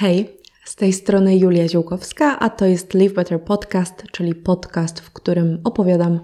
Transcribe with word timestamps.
Hej, 0.00 0.36
z 0.64 0.76
tej 0.76 0.92
strony 0.92 1.36
Julia 1.36 1.68
Ziółkowska, 1.68 2.38
a 2.38 2.50
to 2.50 2.66
jest 2.66 2.94
Live 2.94 3.12
Better 3.12 3.44
Podcast, 3.44 4.04
czyli 4.12 4.34
podcast, 4.34 5.00
w 5.00 5.10
którym 5.10 5.60
opowiadam 5.64 6.20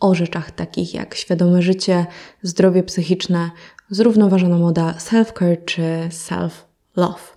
o 0.00 0.14
rzeczach 0.14 0.50
takich 0.50 0.94
jak 0.94 1.14
świadome 1.14 1.62
życie, 1.62 2.06
zdrowie 2.42 2.82
psychiczne, 2.82 3.50
zrównoważona 3.90 4.58
moda, 4.58 4.94
self-care 4.98 5.64
czy 5.64 5.82
self-love. 6.08 7.36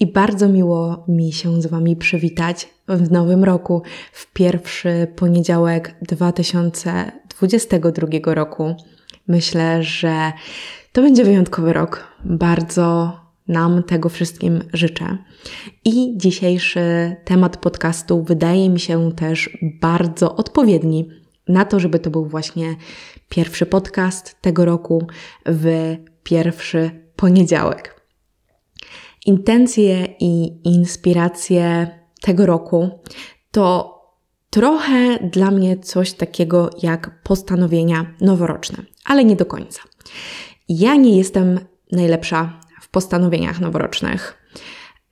I 0.00 0.12
bardzo 0.12 0.48
miło 0.48 1.04
mi 1.08 1.32
się 1.32 1.62
z 1.62 1.66
Wami 1.66 1.96
przywitać 1.96 2.68
w 2.88 3.10
nowym 3.10 3.44
roku, 3.44 3.82
w 4.12 4.32
pierwszy 4.32 5.06
poniedziałek 5.16 5.94
2022 6.02 8.34
roku. 8.34 8.74
Myślę, 9.28 9.82
że 9.82 10.32
to 10.92 11.02
będzie 11.02 11.24
wyjątkowy 11.24 11.72
rok. 11.72 12.04
Bardzo 12.24 13.25
nam 13.48 13.82
tego 13.82 14.08
wszystkim 14.08 14.62
życzę. 14.72 15.18
I 15.84 16.12
dzisiejszy 16.16 17.16
temat 17.24 17.56
podcastu 17.56 18.22
wydaje 18.22 18.70
mi 18.70 18.80
się 18.80 19.12
też 19.12 19.58
bardzo 19.80 20.36
odpowiedni 20.36 21.08
na 21.48 21.64
to, 21.64 21.80
żeby 21.80 21.98
to 21.98 22.10
był 22.10 22.26
właśnie 22.26 22.76
pierwszy 23.28 23.66
podcast 23.66 24.36
tego 24.40 24.64
roku 24.64 25.06
w 25.46 25.96
pierwszy 26.22 26.90
poniedziałek. 27.16 28.00
Intencje 29.26 30.06
i 30.20 30.60
inspiracje 30.68 31.88
tego 32.22 32.46
roku 32.46 32.90
to 33.50 33.96
trochę 34.50 35.18
dla 35.18 35.50
mnie 35.50 35.78
coś 35.78 36.12
takiego 36.12 36.70
jak 36.82 37.22
postanowienia 37.22 38.14
noworoczne, 38.20 38.78
ale 39.04 39.24
nie 39.24 39.36
do 39.36 39.46
końca. 39.46 39.80
Ja 40.68 40.96
nie 40.96 41.16
jestem 41.16 41.60
najlepsza 41.92 42.60
postanowieniach 42.96 43.60
noworocznych. 43.60 44.48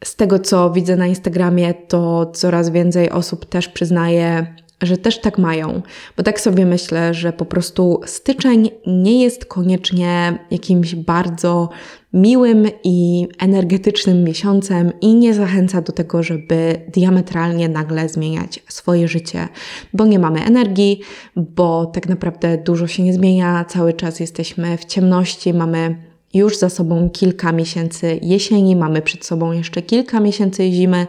Z 0.04 0.16
tego, 0.16 0.38
co 0.38 0.70
widzę 0.70 0.96
na 0.96 1.06
Instagramie, 1.06 1.74
to 1.74 2.26
coraz 2.34 2.70
więcej 2.70 3.10
osób 3.10 3.44
też 3.44 3.68
przyznaje, 3.68 4.54
że 4.82 4.96
też 4.96 5.20
tak 5.20 5.38
mają, 5.38 5.82
bo 6.16 6.22
tak 6.22 6.40
sobie 6.40 6.66
myślę, 6.66 7.14
że 7.14 7.32
po 7.32 7.44
prostu 7.44 8.00
styczeń 8.06 8.70
nie 8.86 9.22
jest 9.22 9.44
koniecznie 9.44 10.38
jakimś 10.50 10.94
bardzo 10.94 11.68
miłym 12.12 12.66
i 12.84 13.28
energetycznym 13.38 14.24
miesiącem 14.24 14.92
i 15.00 15.14
nie 15.14 15.34
zachęca 15.34 15.80
do 15.80 15.92
tego, 15.92 16.22
żeby 16.22 16.80
diametralnie 16.88 17.68
nagle 17.68 18.08
zmieniać 18.08 18.62
swoje 18.68 19.08
życie, 19.08 19.48
bo 19.92 20.06
nie 20.06 20.18
mamy 20.18 20.44
energii, 20.44 21.00
bo 21.36 21.86
tak 21.86 22.08
naprawdę 22.08 22.58
dużo 22.58 22.86
się 22.86 23.02
nie 23.02 23.12
zmienia, 23.12 23.64
cały 23.64 23.92
czas 23.92 24.20
jesteśmy 24.20 24.76
w 24.76 24.84
ciemności, 24.84 25.54
mamy 25.54 26.13
już 26.34 26.58
za 26.58 26.70
sobą 26.70 27.10
kilka 27.10 27.52
miesięcy 27.52 28.18
jesieni, 28.22 28.76
mamy 28.76 29.02
przed 29.02 29.24
sobą 29.24 29.52
jeszcze 29.52 29.82
kilka 29.82 30.20
miesięcy 30.20 30.72
zimy. 30.72 31.06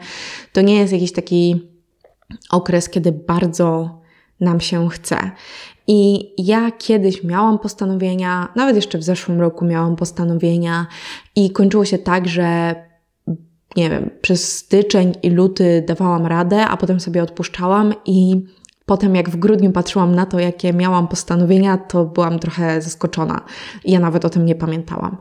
To 0.54 0.62
nie 0.62 0.76
jest 0.76 0.94
jakiś 0.94 1.12
taki 1.12 1.62
okres, 2.52 2.90
kiedy 2.90 3.12
bardzo 3.12 4.00
nam 4.40 4.60
się 4.60 4.90
chce. 4.90 5.32
I 5.88 6.30
ja 6.38 6.72
kiedyś 6.72 7.24
miałam 7.24 7.60
postanowienia, 7.60 8.48
nawet 8.56 8.76
jeszcze 8.76 8.98
w 8.98 9.04
zeszłym 9.04 9.42
roku 9.42 9.66
miałam 9.66 9.96
postanowienia, 9.96 10.88
i 11.36 11.50
kończyło 11.50 11.86
się 11.86 11.98
tak, 11.98 12.28
że 12.28 12.76
nie 13.76 13.90
wiem, 13.90 14.10
przez 14.22 14.58
styczeń 14.58 15.14
i 15.24 15.30
luty 15.30 15.84
dawałam 15.88 16.26
radę, 16.26 16.68
a 16.68 16.78
potem 16.78 17.00
sobie 17.00 17.24
odpuszczałam 17.24 17.94
i 18.06 18.44
Potem, 18.86 19.16
jak 19.16 19.30
w 19.30 19.36
grudniu 19.36 19.72
patrzyłam 19.72 20.16
na 20.16 20.26
to, 20.26 20.40
jakie 20.40 20.74
miałam 20.74 21.08
postanowienia, 21.08 21.78
to 21.78 22.06
byłam 22.06 22.40
trochę 22.40 22.82
zaskoczona. 22.82 23.42
Ja 23.86 24.00
nawet 24.00 24.26
o 24.26 24.30
tym 24.30 24.46
nie 24.46 24.56
pamiętałam. 24.56 25.18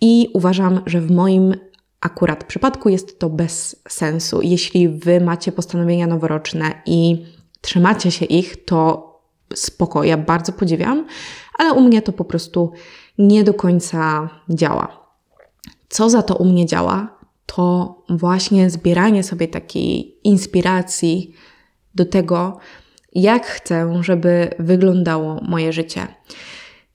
I 0.00 0.28
uważam, 0.34 0.80
że 0.86 1.00
w 1.00 1.10
moim 1.10 1.54
akurat 2.00 2.44
przypadku 2.44 2.88
jest 2.88 3.18
to 3.18 3.30
bez 3.30 3.82
sensu. 3.88 4.42
Jeśli 4.42 4.88
wy 4.88 5.20
macie 5.20 5.52
postanowienia 5.52 6.06
noworoczne 6.06 6.82
i 6.86 7.26
trzymacie 7.60 8.10
się 8.10 8.24
ich, 8.24 8.64
to 8.64 9.10
spoko, 9.54 10.04
ja 10.04 10.16
bardzo 10.16 10.52
podziwiam, 10.52 11.06
ale 11.58 11.72
u 11.72 11.80
mnie 11.80 12.02
to 12.02 12.12
po 12.12 12.24
prostu 12.24 12.72
nie 13.18 13.44
do 13.44 13.54
końca 13.54 14.28
działa. 14.50 15.04
Co 15.88 16.10
za 16.10 16.22
to 16.22 16.36
u 16.36 16.44
mnie 16.44 16.66
działa, 16.66 17.18
to 17.46 17.94
właśnie 18.08 18.70
zbieranie 18.70 19.22
sobie 19.22 19.48
takiej 19.48 20.18
inspiracji 20.24 21.34
do 21.94 22.04
tego, 22.04 22.58
jak 23.14 23.46
chcę, 23.46 23.92
żeby 24.00 24.50
wyglądało 24.58 25.40
moje 25.42 25.72
życie. 25.72 26.06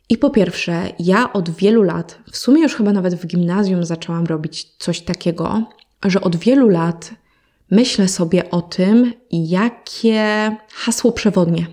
I 0.10 0.18
po 0.18 0.30
pierwsze, 0.30 0.90
ja 1.00 1.34
od 1.34 1.50
wielu 1.50 1.84
lat, 1.84 2.20
w 2.32 2.38
sumie 2.38 2.62
już 2.62 2.76
chyba 2.76 2.94
nawet 2.94 3.16
w 3.16 3.28
gimnazjum 3.28 3.84
zaczęłam 3.84 4.26
robić 4.26 4.68
coś 4.78 5.02
takiego, 5.02 5.64
że 6.06 6.22
od 6.22 6.36
wielu 6.36 6.70
lat 6.70 7.12
myślę 7.72 8.08
sobie 8.08 8.50
o 8.50 8.62
tym, 8.62 9.14
jakie 9.32 10.56
hasło 10.74 11.12
przewodnie 11.12 11.68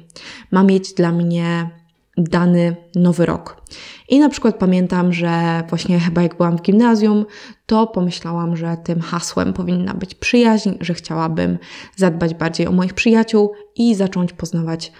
ma 0.50 0.62
mieć 0.62 0.92
dla 0.92 1.12
mnie 1.12 1.70
dany 2.16 2.77
nowy 2.94 3.27
rok. 3.27 3.62
I 4.09 4.19
na 4.19 4.28
przykład 4.28 4.59
pamiętam, 4.59 5.12
że 5.12 5.62
właśnie 5.69 6.00
chyba 6.00 6.22
jak 6.22 6.37
byłam 6.37 6.59
w 6.59 6.62
gimnazjum, 6.62 7.27
to 7.66 7.87
pomyślałam, 7.87 8.56
że 8.56 8.77
tym 8.84 9.00
hasłem 9.00 9.53
powinna 9.53 9.94
być 9.94 10.15
przyjaźń, 10.15 10.71
że 10.81 10.94
chciałabym 10.94 11.59
zadbać 11.97 12.34
bardziej 12.34 12.66
o 12.66 12.72
moich 12.72 12.94
przyjaciół 12.94 13.53
i 13.77 13.94
zacząć 13.94 14.32
poznawać 14.32 14.93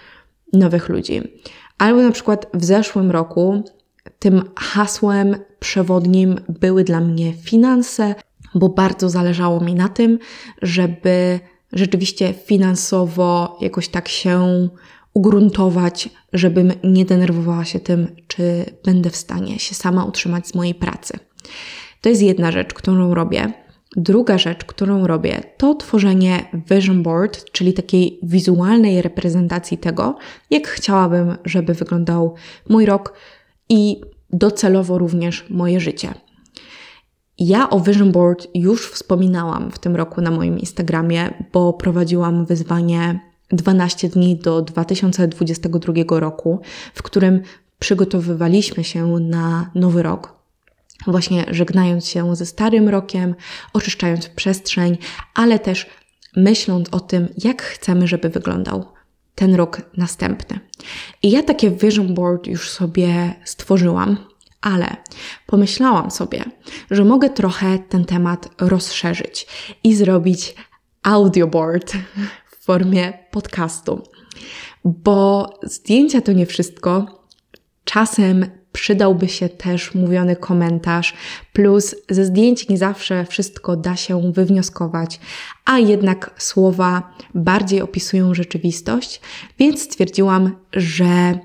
nowych 0.53 0.89
ludzi. 0.89 1.21
Albo 1.77 2.01
na 2.01 2.11
przykład 2.11 2.45
w 2.53 2.65
zeszłym 2.65 3.11
roku 3.11 3.63
tym 4.19 4.41
hasłem 4.55 5.35
przewodnim 5.59 6.35
były 6.49 6.83
dla 6.83 7.01
mnie 7.01 7.33
finanse, 7.33 8.15
bo 8.55 8.69
bardzo 8.69 9.09
zależało 9.09 9.59
mi 9.59 9.75
na 9.75 9.89
tym, 9.89 10.19
żeby 10.61 11.39
rzeczywiście 11.73 12.33
finansowo 12.33 13.57
jakoś 13.61 13.87
tak 13.87 14.07
się 14.07 14.69
ugruntować, 15.17 16.09
żebym 16.33 16.73
nie 16.83 17.05
denerwowała 17.05 17.65
się 17.65 17.79
tym, 17.79 18.15
czy 18.27 18.65
będę 18.85 19.09
w 19.09 19.15
stanie 19.15 19.59
się 19.59 19.75
sama 19.75 20.05
utrzymać 20.05 20.47
z 20.47 20.55
mojej 20.55 20.75
pracy. 20.75 21.19
To 22.01 22.09
jest 22.09 22.21
jedna 22.21 22.51
rzecz, 22.51 22.73
którą 22.73 23.13
robię. 23.13 23.53
Druga 23.95 24.37
rzecz, 24.37 24.65
którą 24.65 25.07
robię, 25.07 25.43
to 25.57 25.75
tworzenie 25.75 26.45
vision 26.71 27.03
board, 27.03 27.51
czyli 27.51 27.73
takiej 27.73 28.19
wizualnej 28.23 29.01
reprezentacji 29.01 29.77
tego, 29.77 30.17
jak 30.49 30.67
chciałabym, 30.67 31.37
żeby 31.45 31.73
wyglądał 31.73 32.35
mój 32.69 32.85
rok 32.85 33.13
i 33.69 34.01
docelowo 34.29 34.97
również 34.97 35.45
moje 35.49 35.79
życie. 35.79 36.13
Ja 37.39 37.69
o 37.69 37.79
Vision 37.79 38.11
Board 38.11 38.47
już 38.55 38.91
wspominałam 38.91 39.71
w 39.71 39.79
tym 39.79 39.95
roku 39.95 40.21
na 40.21 40.31
moim 40.31 40.59
Instagramie, 40.59 41.43
bo 41.53 41.73
prowadziłam 41.73 42.45
wyzwanie 42.45 43.26
12 43.51 44.09
dni 44.09 44.35
do 44.35 44.61
2022 44.61 45.93
roku, 46.19 46.61
w 46.93 47.03
którym 47.03 47.41
przygotowywaliśmy 47.79 48.83
się 48.83 49.07
na 49.07 49.71
nowy 49.75 50.03
rok. 50.03 50.37
Właśnie 51.07 51.45
żegnając 51.51 52.07
się 52.07 52.35
ze 52.35 52.45
starym 52.45 52.89
rokiem, 52.89 53.35
oczyszczając 53.73 54.29
przestrzeń, 54.29 54.97
ale 55.33 55.59
też 55.59 55.87
myśląc 56.35 56.89
o 56.91 56.99
tym, 56.99 57.27
jak 57.43 57.61
chcemy, 57.61 58.07
żeby 58.07 58.29
wyglądał 58.29 58.85
ten 59.35 59.55
rok 59.55 59.81
następny. 59.97 60.59
I 61.23 61.31
ja 61.31 61.43
takie 61.43 61.71
vision 61.71 62.13
board 62.13 62.47
już 62.47 62.69
sobie 62.69 63.33
stworzyłam, 63.43 64.17
ale 64.61 64.95
pomyślałam 65.45 66.11
sobie, 66.11 66.43
że 66.91 67.05
mogę 67.05 67.29
trochę 67.29 67.79
ten 67.79 68.05
temat 68.05 68.49
rozszerzyć 68.61 69.47
i 69.83 69.95
zrobić 69.95 70.55
audioboard 71.03 71.93
formie 72.67 73.13
podcastu. 73.31 74.01
Bo 74.85 75.49
zdjęcia 75.63 76.21
to 76.21 76.31
nie 76.31 76.45
wszystko. 76.45 77.05
Czasem 77.83 78.45
przydałby 78.71 79.27
się 79.27 79.49
też 79.49 79.95
mówiony 79.95 80.35
komentarz, 80.35 81.13
plus 81.53 81.95
ze 82.09 82.25
zdjęć 82.25 82.69
nie 82.69 82.77
zawsze 82.77 83.25
wszystko 83.25 83.75
da 83.75 83.95
się 83.95 84.31
wywnioskować, 84.31 85.19
a 85.65 85.79
jednak 85.79 86.31
słowa 86.37 87.13
bardziej 87.35 87.81
opisują 87.81 88.33
rzeczywistość, 88.33 89.21
więc 89.59 89.81
stwierdziłam, 89.81 90.55
że 90.73 91.39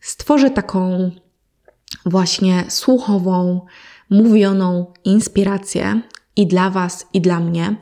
stworzę 0.00 0.50
taką 0.50 1.10
właśnie 2.06 2.64
słuchową, 2.68 3.66
mówioną 4.10 4.92
inspirację 5.04 6.00
i 6.36 6.46
dla 6.46 6.70
Was, 6.70 7.06
i 7.12 7.20
dla 7.20 7.40
mnie 7.40 7.76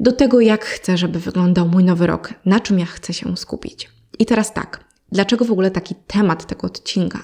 do 0.00 0.12
tego, 0.12 0.40
jak 0.40 0.64
chcę, 0.64 0.96
żeby 0.96 1.20
wyglądał 1.20 1.68
mój 1.68 1.84
nowy 1.84 2.06
rok, 2.06 2.34
na 2.44 2.60
czym 2.60 2.78
ja 2.78 2.86
chcę 2.86 3.12
się 3.12 3.36
skupić. 3.36 3.90
I 4.18 4.26
teraz 4.26 4.54
tak, 4.54 4.84
dlaczego 5.12 5.44
w 5.44 5.50
ogóle 5.50 5.70
taki 5.70 5.94
temat 6.06 6.46
tego 6.46 6.66
odcinka? 6.66 7.18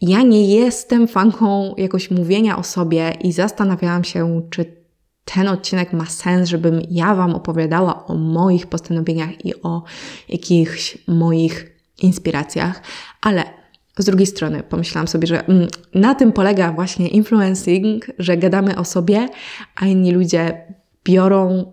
Ja 0.00 0.22
nie 0.22 0.54
jestem 0.56 1.08
fanką 1.08 1.74
jakoś 1.78 2.10
mówienia 2.10 2.58
o 2.58 2.62
sobie 2.62 3.12
i 3.20 3.32
zastanawiałam 3.32 4.04
się, 4.04 4.42
czy 4.50 4.82
ten 5.24 5.48
odcinek 5.48 5.92
ma 5.92 6.06
sens, 6.06 6.48
żebym 6.48 6.82
ja 6.90 7.14
Wam 7.14 7.34
opowiadała 7.34 8.06
o 8.06 8.14
moich 8.14 8.66
postanowieniach 8.66 9.44
i 9.44 9.62
o 9.62 9.82
jakichś 10.28 10.98
moich 11.06 11.72
inspiracjach, 12.02 12.82
ale 13.20 13.44
z 13.98 14.04
drugiej 14.04 14.26
strony 14.26 14.62
pomyślałam 14.62 15.08
sobie, 15.08 15.26
że 15.26 15.46
mm, 15.46 15.68
na 15.94 16.14
tym 16.14 16.32
polega 16.32 16.72
właśnie 16.72 17.08
influencing, 17.08 18.06
że 18.18 18.36
gadamy 18.36 18.76
o 18.76 18.84
sobie, 18.84 19.28
a 19.76 19.86
inni 19.86 20.12
ludzie 20.12 20.74
biorą 21.04 21.72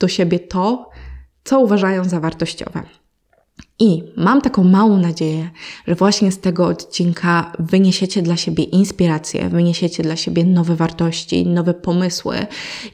do 0.00 0.08
siebie 0.08 0.38
to, 0.38 0.90
co 1.44 1.60
uważają 1.60 2.04
za 2.04 2.20
wartościowe. 2.20 2.82
I 3.78 4.02
mam 4.16 4.40
taką 4.40 4.64
małą 4.64 4.96
nadzieję, 4.96 5.50
że 5.86 5.94
właśnie 5.94 6.32
z 6.32 6.38
tego 6.38 6.66
odcinka 6.66 7.52
wyniesiecie 7.58 8.22
dla 8.22 8.36
siebie 8.36 8.64
inspirację, 8.64 9.48
wyniesiecie 9.48 10.02
dla 10.02 10.16
siebie 10.16 10.44
nowe 10.44 10.76
wartości, 10.76 11.46
nowe 11.46 11.74
pomysły 11.74 12.46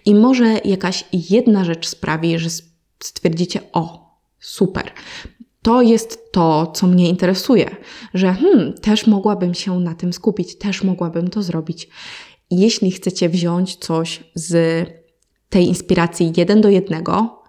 i 0.04 0.14
może 0.14 0.58
jakaś 0.64 1.04
jedna 1.30 1.64
rzecz 1.64 1.88
sprawi, 1.88 2.38
że 2.38 2.48
stwierdzicie: 3.02 3.60
O, 3.72 4.16
super, 4.40 4.90
to 5.62 5.82
jest 5.82 6.32
to, 6.32 6.72
co 6.74 6.86
mnie 6.86 7.08
interesuje, 7.08 7.76
że 8.14 8.34
hmm, 8.34 8.72
też 8.72 9.06
mogłabym 9.06 9.54
się 9.54 9.80
na 9.80 9.94
tym 9.94 10.12
skupić, 10.12 10.58
też 10.58 10.82
mogłabym 10.84 11.28
to 11.28 11.42
zrobić. 11.42 11.88
Jeśli 12.50 12.90
chcecie 12.90 13.28
wziąć 13.28 13.76
coś 13.76 14.24
z 14.34 14.86
tej 15.48 15.66
inspiracji 15.66 16.32
jeden 16.36 16.60
do 16.60 16.68
jednego, 16.68 17.42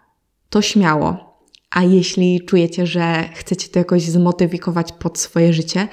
to 0.49 0.61
śmiało. 0.61 1.37
A 1.69 1.83
jeśli 1.83 2.45
czujecie, 2.45 2.87
że 2.87 3.29
chcecie 3.33 3.69
to 3.69 3.79
jakoś 3.79 4.03
zmodyfikować 4.03 4.91
pod 4.91 5.19
swoje 5.19 5.53
życie, 5.53 5.87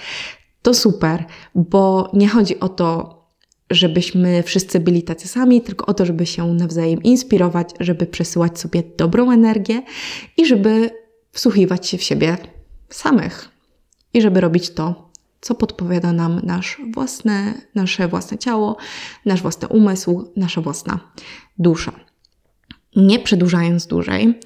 to 0.62 0.74
super, 0.74 1.24
bo 1.54 2.10
nie 2.12 2.28
chodzi 2.28 2.60
o 2.60 2.68
to, 2.68 3.14
żebyśmy 3.70 4.42
wszyscy 4.42 4.80
byli 4.80 5.02
tacy 5.02 5.28
sami, 5.28 5.60
tylko 5.60 5.86
o 5.86 5.94
to, 5.94 6.06
żeby 6.06 6.26
się 6.26 6.46
nawzajem 6.46 7.02
inspirować, 7.02 7.70
żeby 7.80 8.06
przesyłać 8.06 8.60
sobie 8.60 8.82
dobrą 8.96 9.30
energię 9.30 9.82
i 10.36 10.46
żeby 10.46 10.90
wsłuchiwać 11.32 11.88
się 11.88 11.98
w 11.98 12.02
siebie 12.02 12.36
samych 12.88 13.48
i 14.12 14.22
żeby 14.22 14.40
robić 14.40 14.70
to, 14.70 15.03
co 15.44 15.54
podpowiada 15.54 16.12
nam 16.12 16.40
nasz 16.42 16.80
własne, 16.92 17.54
nasze 17.74 18.08
własne 18.08 18.38
ciało, 18.38 18.76
nasz 19.24 19.42
własny 19.42 19.68
umysł, 19.68 20.32
nasza 20.36 20.60
własna 20.60 21.00
dusza. 21.58 21.92
Nie 22.96 23.18
przedłużając 23.18 23.86
dłużej, 23.86 24.40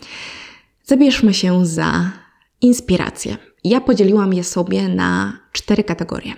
zabierzmy 0.85 1.35
się 1.35 1.67
za 1.67 2.11
inspirację. 2.61 3.37
Ja 3.65 3.81
podzieliłam 3.81 4.35
je 4.35 4.45
sobie 4.45 4.89
na 4.89 5.39
cztery 5.53 5.85
kategorie. 5.85 6.33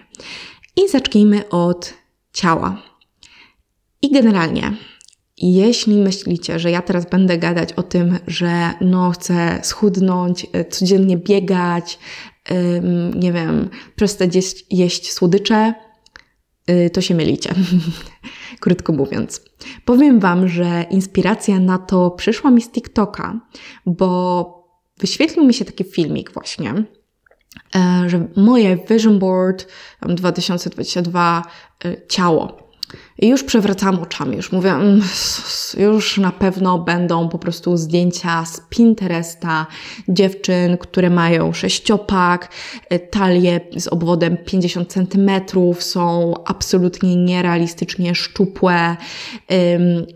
I 0.76 0.88
zacznijmy 0.88 1.48
od 1.48 1.94
ciała. 2.32 2.82
I 4.02 4.12
generalnie 4.12 4.76
jeśli 5.40 5.96
myślicie, 5.96 6.58
że 6.58 6.70
ja 6.70 6.82
teraz 6.82 7.10
będę 7.10 7.38
gadać 7.38 7.72
o 7.72 7.82
tym, 7.82 8.18
że 8.26 8.70
no 8.80 9.10
chcę 9.10 9.60
schudnąć, 9.62 10.46
e, 10.52 10.64
codziennie 10.64 11.16
biegać, 11.16 11.98
nie 13.14 13.32
wiem, 13.32 13.70
przestać 13.96 14.34
jeść, 14.34 14.66
jeść 14.70 15.12
słodycze, 15.12 15.74
y, 16.70 16.90
to 16.90 17.00
się 17.00 17.14
mylicie. 17.14 17.54
Krótko 18.60 18.92
mówiąc. 18.92 19.44
Powiem 19.84 20.20
Wam, 20.20 20.48
że 20.48 20.86
inspiracja 20.90 21.60
na 21.60 21.78
to 21.78 22.10
przyszła 22.10 22.50
mi 22.50 22.62
z 22.62 22.70
TikToka, 22.70 23.40
bo 23.86 24.60
wyświetlił 24.98 25.44
mi 25.44 25.54
się 25.54 25.64
taki 25.64 25.84
filmik 25.84 26.32
właśnie, 26.32 26.74
e, 27.76 28.04
że 28.06 28.28
moje 28.36 28.78
vision 28.90 29.18
board 29.18 29.66
2022 30.08 31.42
e, 31.84 32.06
ciało 32.06 32.59
i 33.20 33.28
już 33.28 33.44
przewracam 33.44 34.00
oczami, 34.00 34.36
już 34.36 34.52
mówię, 34.52 34.70
mm, 34.70 35.02
już 35.78 36.18
na 36.18 36.32
pewno 36.32 36.78
będą 36.78 37.28
po 37.28 37.38
prostu 37.38 37.76
zdjęcia 37.76 38.44
z 38.44 38.60
Pinteresta 38.68 39.66
dziewczyn, 40.08 40.78
które 40.78 41.10
mają 41.10 41.52
sześciopak, 41.52 42.48
y, 42.92 42.98
talie 42.98 43.60
z 43.76 43.88
obwodem 43.88 44.36
50 44.36 44.92
cm, 44.92 45.30
są 45.78 46.34
absolutnie 46.44 47.16
nierealistycznie 47.16 48.14
szczupłe, 48.14 48.96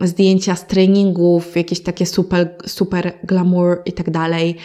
zdjęcia 0.00 0.56
z 0.56 0.66
treningów, 0.66 1.56
jakieś 1.56 1.82
takie 1.82 2.06
super, 2.06 2.54
super 2.66 3.12
glamour 3.24 3.82
i 3.86 3.92
tak 3.92 4.10
dalej. 4.10 4.56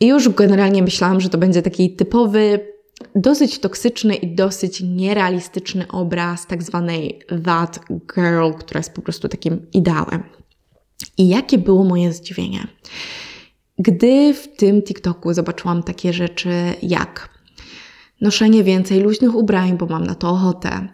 I 0.00 0.06
już 0.06 0.28
generalnie 0.28 0.82
myślałam, 0.82 1.20
że 1.20 1.28
to 1.28 1.38
będzie 1.38 1.62
taki 1.62 1.90
typowy 1.90 2.60
dosyć 3.14 3.58
toksyczny 3.58 4.14
i 4.14 4.34
dosyć 4.34 4.80
nierealistyczny 4.80 5.88
obraz 5.88 6.46
tak 6.46 6.62
zwanej 6.62 7.20
that 7.44 7.80
girl, 8.14 8.52
która 8.58 8.78
jest 8.78 8.94
po 8.94 9.02
prostu 9.02 9.28
takim 9.28 9.66
ideałem. 9.72 10.22
I 11.18 11.28
jakie 11.28 11.58
było 11.58 11.84
moje 11.84 12.12
zdziwienie? 12.12 12.66
Gdy 13.78 14.34
w 14.34 14.56
tym 14.56 14.82
TikToku 14.82 15.34
zobaczyłam 15.34 15.82
takie 15.82 16.12
rzeczy 16.12 16.50
jak 16.82 17.38
noszenie 18.20 18.64
więcej 18.64 19.00
luźnych 19.00 19.34
ubrań, 19.34 19.76
bo 19.76 19.86
mam 19.86 20.06
na 20.06 20.14
to 20.14 20.30
ochotę, 20.30 20.88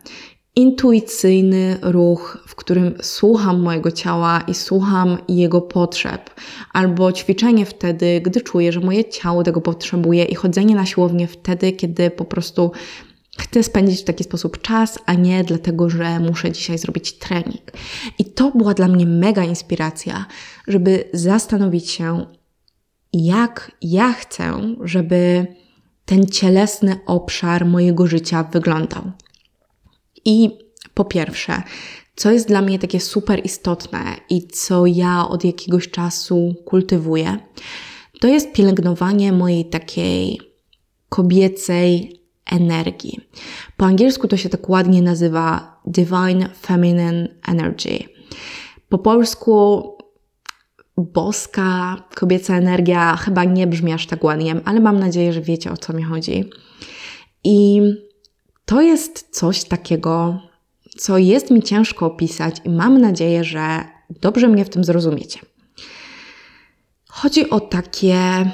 intuicyjny 0.57 1.79
ruch, 1.83 2.45
w 2.47 2.55
którym 2.55 2.95
słucham 3.03 3.61
mojego 3.61 3.91
ciała 3.91 4.41
i 4.41 4.55
słucham 4.55 5.19
jego 5.29 5.61
potrzeb, 5.61 6.31
albo 6.73 7.13
ćwiczenie 7.13 7.67
wtedy, 7.67 8.21
gdy 8.21 8.41
czuję, 8.41 8.73
że 8.73 8.81
moje 8.81 9.05
ciało 9.05 9.43
tego 9.43 9.61
potrzebuje, 9.61 10.25
i 10.25 10.35
chodzenie 10.35 10.75
na 10.75 10.87
siłownię 10.87 11.27
wtedy, 11.27 11.73
kiedy 11.73 12.11
po 12.11 12.25
prostu 12.25 12.73
chcę 13.39 13.63
spędzić 13.63 14.01
w 14.01 14.05
taki 14.05 14.25
sposób 14.25 14.63
czas, 14.63 14.99
a 15.07 15.15
nie 15.15 15.45
dlatego, 15.45 15.91
że 15.91 16.21
muszę 16.21 16.53
dzisiaj 16.53 16.79
zrobić 16.79 17.13
trening. 17.13 17.73
I 18.19 18.25
to 18.25 18.51
była 18.51 18.75
dla 18.75 18.89
mnie 18.89 19.07
mega 19.07 19.45
inspiracja, 19.45 20.27
żeby 20.69 21.05
zastanowić 21.13 21.91
się, 21.91 22.27
jak 23.13 23.73
ja 23.83 24.13
chcę, 24.13 24.61
żeby 24.81 25.47
ten 26.05 26.27
cielesny 26.27 26.97
obszar 27.07 27.67
mojego 27.67 28.07
życia 28.07 28.43
wyglądał. 28.53 29.13
I 30.25 30.51
po 30.95 31.05
pierwsze, 31.05 31.63
co 32.17 32.31
jest 32.31 32.49
dla 32.49 32.63
mnie 32.63 32.79
takie 32.79 33.01
super 33.01 33.41
istotne 33.45 34.17
i 34.31 34.49
co 34.49 34.87
ja 34.87 35.29
od 35.29 35.45
jakiegoś 35.45 35.91
czasu 35.91 36.55
kultywuję, 36.65 37.39
to 38.21 38.29
jest 38.29 38.53
pielęgnowanie 38.53 39.33
mojej 39.33 39.65
takiej 39.65 40.41
kobiecej 41.09 42.21
energii. 42.51 43.21
Po 43.77 43.85
angielsku 43.85 44.29
to 44.29 44.37
się 44.37 44.49
tak 44.49 44.69
ładnie 44.69 45.03
nazywa 45.03 45.77
Divine 45.87 46.49
Feminine 46.61 47.29
Energy. 47.49 47.99
Po 48.89 48.99
polsku 48.99 49.83
boska 50.97 51.97
kobieca 52.15 52.57
energia 52.57 53.17
chyba 53.17 53.45
nie 53.45 53.67
brzmi 53.67 53.93
aż 53.93 54.07
tak 54.07 54.25
ładnie, 54.25 54.57
ale 54.65 54.81
mam 54.81 54.99
nadzieję, 54.99 55.33
że 55.33 55.41
wiecie 55.41 55.73
o 55.73 55.77
co 55.77 55.93
mi 55.93 56.03
chodzi. 56.03 56.51
I 57.45 57.81
to 58.65 58.81
jest 58.81 59.29
coś 59.31 59.65
takiego, 59.65 60.41
co 60.99 61.19
jest 61.19 61.51
mi 61.51 61.63
ciężko 61.63 62.07
opisać 62.07 62.57
i 62.65 62.71
mam 62.71 63.01
nadzieję, 63.01 63.45
że 63.45 63.85
dobrze 64.11 64.49
mnie 64.49 64.65
w 64.65 64.69
tym 64.69 64.85
zrozumiecie. 64.85 65.41
Chodzi 67.09 67.51
o 67.51 67.61
takie 67.61 68.51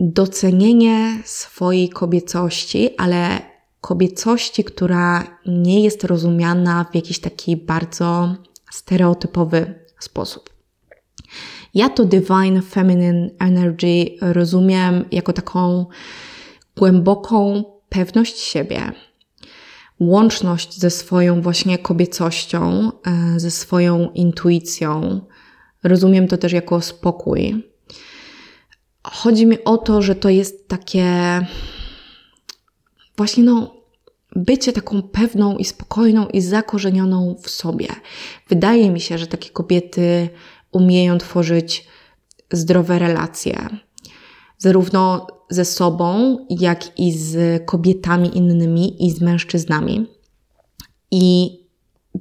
docenienie 0.00 1.18
swojej 1.24 1.88
kobiecości, 1.88 2.96
ale 2.98 3.40
kobiecości, 3.80 4.64
która 4.64 5.38
nie 5.46 5.84
jest 5.84 6.04
rozumiana 6.04 6.86
w 6.92 6.94
jakiś 6.94 7.18
taki 7.20 7.56
bardzo 7.56 8.34
stereotypowy 8.70 9.74
sposób. 9.98 10.50
Ja 11.74 11.88
to 11.88 12.04
Divine 12.04 12.62
Feminine 12.62 13.30
Energy 13.38 14.16
rozumiem 14.20 15.04
jako 15.12 15.32
taką 15.32 15.86
głęboką 16.76 17.64
pewność 17.88 18.38
siebie, 18.38 18.92
łączność 20.00 20.78
ze 20.78 20.90
swoją 20.90 21.42
właśnie 21.42 21.78
kobiecością, 21.78 22.92
e, 23.06 23.40
ze 23.40 23.50
swoją 23.50 24.10
intuicją. 24.10 25.20
Rozumiem 25.82 26.28
to 26.28 26.38
też 26.38 26.52
jako 26.52 26.80
spokój. 26.80 27.70
Chodzi 29.02 29.46
mi 29.46 29.64
o 29.64 29.78
to, 29.78 30.02
że 30.02 30.14
to 30.14 30.28
jest 30.28 30.68
takie 30.68 31.06
właśnie 33.16 33.44
no 33.44 33.80
bycie 34.36 34.72
taką 34.72 35.02
pewną 35.02 35.56
i 35.56 35.64
spokojną 35.64 36.26
i 36.26 36.40
zakorzenioną 36.40 37.36
w 37.42 37.50
sobie. 37.50 37.88
Wydaje 38.48 38.90
mi 38.90 39.00
się, 39.00 39.18
że 39.18 39.26
takie 39.26 39.50
kobiety 39.50 40.28
umieją 40.72 41.18
tworzyć 41.18 41.86
zdrowe 42.52 42.98
relacje, 42.98 43.68
zarówno 44.60 45.26
ze 45.50 45.64
sobą, 45.64 46.38
jak 46.50 46.98
i 46.98 47.12
z 47.12 47.62
kobietami 47.66 48.36
innymi 48.36 49.06
i 49.06 49.10
z 49.10 49.20
mężczyznami. 49.20 50.06
I 51.10 51.56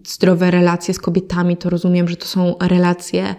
zdrowe 0.07 0.51
relacje 0.51 0.93
z 0.93 0.99
kobietami 0.99 1.57
to 1.57 1.69
rozumiem, 1.69 2.07
że 2.07 2.15
to 2.15 2.25
są 2.25 2.55
relacje, 2.61 3.35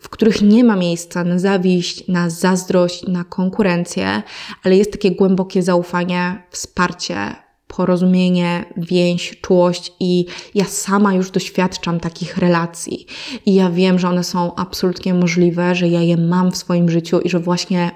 w 0.00 0.08
których 0.08 0.42
nie 0.42 0.64
ma 0.64 0.76
miejsca 0.76 1.24
na 1.24 1.38
zawiść, 1.38 2.08
na 2.08 2.30
zazdrość, 2.30 3.06
na 3.06 3.24
konkurencję, 3.24 4.22
ale 4.62 4.76
jest 4.76 4.92
takie 4.92 5.10
głębokie 5.10 5.62
zaufanie, 5.62 6.42
wsparcie, 6.50 7.36
porozumienie, 7.66 8.64
więź, 8.76 9.40
czułość 9.40 9.92
i 10.00 10.26
ja 10.54 10.64
sama 10.64 11.14
już 11.14 11.30
doświadczam 11.30 12.00
takich 12.00 12.38
relacji 12.38 13.06
i 13.46 13.54
ja 13.54 13.70
wiem, 13.70 13.98
że 13.98 14.08
one 14.08 14.24
są 14.24 14.54
absolutnie 14.54 15.14
możliwe, 15.14 15.74
że 15.74 15.88
ja 15.88 16.02
je 16.02 16.16
mam 16.16 16.52
w 16.52 16.56
swoim 16.56 16.90
życiu 16.90 17.20
i 17.20 17.28
że 17.28 17.38
właśnie 17.38 17.90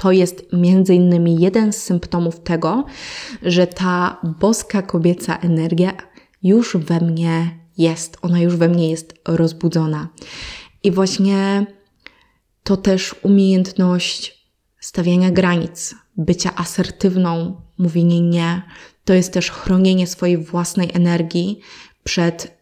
to 0.00 0.12
jest 0.12 0.52
między 0.52 0.94
innymi 0.94 1.40
jeden 1.40 1.72
z 1.72 1.76
symptomów 1.76 2.40
tego, 2.40 2.84
że 3.42 3.66
ta 3.66 4.20
boska 4.40 4.82
kobieca 4.82 5.36
energia 5.36 5.92
już 6.42 6.76
we 6.76 7.00
mnie 7.00 7.58
jest, 7.78 8.18
ona 8.22 8.40
już 8.40 8.56
we 8.56 8.68
mnie 8.68 8.90
jest 8.90 9.14
rozbudzona. 9.28 10.08
I 10.82 10.90
właśnie 10.90 11.66
to 12.62 12.76
też 12.76 13.14
umiejętność 13.22 14.48
stawiania 14.80 15.30
granic, 15.30 15.94
bycia 16.16 16.54
asertywną, 16.56 17.60
mówienie 17.78 18.20
nie. 18.20 18.62
To 19.04 19.14
jest 19.14 19.32
też 19.32 19.50
chronienie 19.50 20.06
swojej 20.06 20.38
własnej 20.38 20.88
energii 20.94 21.60
przed 22.04 22.58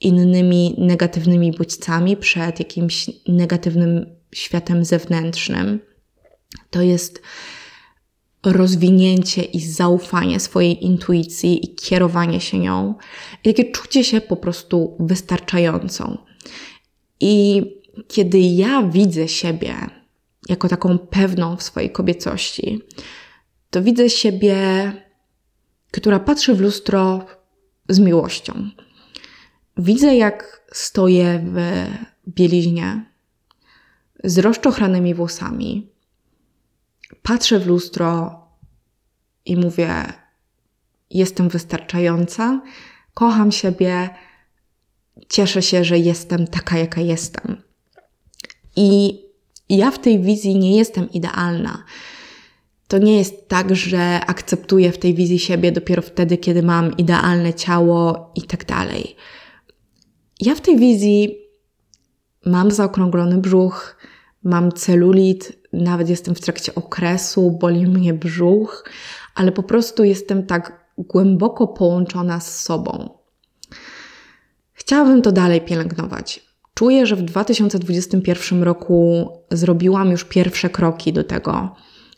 innymi 0.00 0.74
negatywnymi 0.78 1.52
bodźcami, 1.52 2.16
przed 2.16 2.58
jakimś 2.58 3.10
negatywnym 3.28 4.06
światem 4.34 4.84
zewnętrznym. 4.84 5.91
To 6.70 6.82
jest 6.82 7.22
rozwinięcie 8.46 9.42
i 9.42 9.60
zaufanie 9.60 10.40
swojej 10.40 10.84
intuicji 10.84 11.64
i 11.64 11.74
kierowanie 11.74 12.40
się 12.40 12.58
nią, 12.58 12.94
i 13.44 13.54
takie 13.54 13.70
czucie 13.70 14.04
się 14.04 14.20
po 14.20 14.36
prostu 14.36 14.96
wystarczającą. 15.00 16.18
I 17.20 17.62
kiedy 18.08 18.38
ja 18.38 18.82
widzę 18.82 19.28
siebie 19.28 19.74
jako 20.48 20.68
taką 20.68 20.98
pewną 20.98 21.56
w 21.56 21.62
swojej 21.62 21.90
kobiecości, 21.90 22.80
to 23.70 23.82
widzę 23.82 24.10
siebie, 24.10 24.56
która 25.90 26.20
patrzy 26.20 26.54
w 26.54 26.60
lustro 26.60 27.26
z 27.88 27.98
miłością. 27.98 28.70
Widzę, 29.76 30.16
jak 30.16 30.66
stoję 30.72 31.44
w 31.46 31.86
bieliźnie 32.28 33.04
z 34.24 34.38
rozczochranymi 34.38 35.14
włosami. 35.14 35.91
Patrzę 37.22 37.58
w 37.58 37.66
lustro 37.66 38.40
i 39.46 39.56
mówię: 39.56 40.12
Jestem 41.10 41.48
wystarczająca, 41.48 42.62
kocham 43.14 43.52
siebie, 43.52 44.10
cieszę 45.28 45.62
się, 45.62 45.84
że 45.84 45.98
jestem 45.98 46.46
taka, 46.46 46.78
jaka 46.78 47.00
jestem. 47.00 47.62
I 48.76 49.20
ja 49.68 49.90
w 49.90 49.98
tej 49.98 50.20
wizji 50.20 50.58
nie 50.58 50.76
jestem 50.76 51.10
idealna. 51.10 51.84
To 52.88 52.98
nie 52.98 53.18
jest 53.18 53.48
tak, 53.48 53.76
że 53.76 54.20
akceptuję 54.26 54.92
w 54.92 54.98
tej 54.98 55.14
wizji 55.14 55.38
siebie 55.38 55.72
dopiero 55.72 56.02
wtedy, 56.02 56.38
kiedy 56.38 56.62
mam 56.62 56.96
idealne 56.96 57.54
ciało 57.54 58.32
i 58.34 58.42
tak 58.42 58.64
dalej. 58.64 59.16
Ja 60.40 60.54
w 60.54 60.60
tej 60.60 60.78
wizji 60.78 61.38
mam 62.46 62.70
zaokrąglony 62.70 63.38
brzuch, 63.38 63.96
mam 64.44 64.72
celulit, 64.72 65.52
nawet 65.72 66.08
jestem 66.08 66.34
w 66.34 66.40
trakcie 66.40 66.74
okresu, 66.74 67.50
boli 67.50 67.86
mnie 67.86 68.14
brzuch, 68.14 68.84
ale 69.34 69.52
po 69.52 69.62
prostu 69.62 70.04
jestem 70.04 70.46
tak 70.46 70.86
głęboko 70.98 71.66
połączona 71.66 72.40
z 72.40 72.60
sobą. 72.60 73.08
Chciałabym 74.72 75.22
to 75.22 75.32
dalej 75.32 75.60
pielęgnować. 75.60 76.52
Czuję, 76.74 77.06
że 77.06 77.16
w 77.16 77.22
2021 77.22 78.62
roku 78.62 79.28
zrobiłam 79.50 80.10
już 80.10 80.24
pierwsze 80.24 80.70
kroki 80.70 81.12
do 81.12 81.24
tego, 81.24 81.74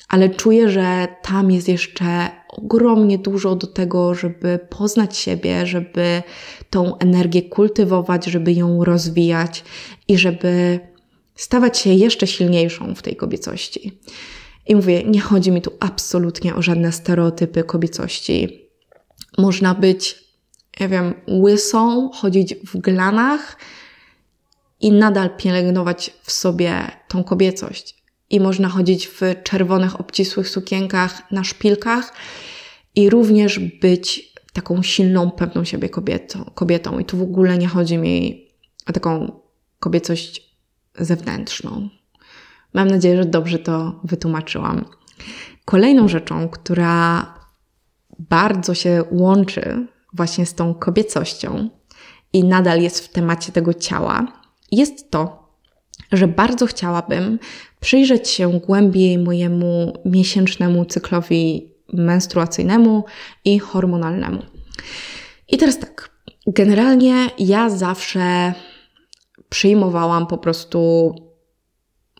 ale 0.08 0.30
czuję, 0.30 0.68
że 0.68 1.08
tam 1.22 1.50
jest 1.50 1.68
jeszcze 1.68 2.28
ogromnie 2.48 3.18
dużo 3.18 3.56
do 3.56 3.66
tego, 3.66 4.14
żeby 4.14 4.58
poznać 4.70 5.16
siebie, 5.16 5.66
żeby 5.66 6.22
tą 6.70 6.98
energię 6.98 7.42
kultywować, 7.42 8.24
żeby 8.24 8.52
ją 8.52 8.84
rozwijać 8.84 9.64
i 10.08 10.18
żeby 10.18 10.80
stawać 11.34 11.78
się 11.78 11.90
jeszcze 11.90 12.26
silniejszą 12.26 12.94
w 12.94 13.02
tej 13.02 13.16
kobiecości. 13.16 14.00
I 14.66 14.76
mówię, 14.76 15.04
nie 15.04 15.20
chodzi 15.20 15.50
mi 15.50 15.62
tu 15.62 15.72
absolutnie 15.80 16.54
o 16.54 16.62
żadne 16.62 16.92
stereotypy 16.92 17.64
kobiecości. 17.64 18.68
Można 19.38 19.74
być, 19.74 20.24
ja 20.80 20.88
wiem, 20.88 21.14
łysą, 21.28 22.10
chodzić 22.14 22.54
w 22.54 22.78
glanach 22.78 23.56
i 24.80 24.92
nadal 24.92 25.36
pielęgnować 25.36 26.10
w 26.22 26.32
sobie 26.32 26.90
tą 27.08 27.24
kobiecość. 27.24 28.04
I 28.30 28.40
można 28.40 28.68
chodzić 28.68 29.06
w 29.06 29.20
czerwonych, 29.42 30.00
obcisłych 30.00 30.48
sukienkach 30.48 31.30
na 31.32 31.44
szpilkach 31.44 32.12
i 32.94 33.10
również 33.10 33.58
być 33.58 34.34
taką 34.52 34.82
silną, 34.82 35.30
pewną 35.30 35.64
siebie 35.64 35.88
kobietą. 36.54 36.98
I 36.98 37.04
tu 37.04 37.16
w 37.16 37.22
ogóle 37.22 37.58
nie 37.58 37.68
chodzi 37.68 37.98
mi 37.98 38.46
o 38.86 38.92
taką 38.92 39.40
kobiecość 39.80 40.53
zewnętrzną. 40.98 41.88
Mam 42.74 42.88
nadzieję, 42.88 43.16
że 43.16 43.24
dobrze 43.24 43.58
to 43.58 44.00
wytłumaczyłam. 44.04 44.84
Kolejną 45.64 46.08
rzeczą, 46.08 46.48
która 46.48 47.26
bardzo 48.18 48.74
się 48.74 49.04
łączy 49.10 49.86
właśnie 50.12 50.46
z 50.46 50.54
tą 50.54 50.74
kobiecością 50.74 51.70
i 52.32 52.44
nadal 52.44 52.82
jest 52.82 53.00
w 53.00 53.08
temacie 53.08 53.52
tego 53.52 53.74
ciała, 53.74 54.26
jest 54.72 55.10
to, 55.10 55.48
że 56.12 56.28
bardzo 56.28 56.66
chciałabym 56.66 57.38
przyjrzeć 57.80 58.28
się 58.28 58.60
głębiej 58.60 59.18
mojemu 59.18 59.92
miesięcznemu 60.04 60.84
cyklowi 60.84 61.72
menstruacyjnemu 61.92 63.04
i 63.44 63.58
hormonalnemu. 63.58 64.42
I 65.48 65.58
teraz 65.58 65.78
tak, 65.78 66.10
generalnie 66.46 67.14
ja 67.38 67.70
zawsze 67.70 68.54
przyjmowałam 69.54 70.26
po 70.26 70.38
prostu 70.38 71.14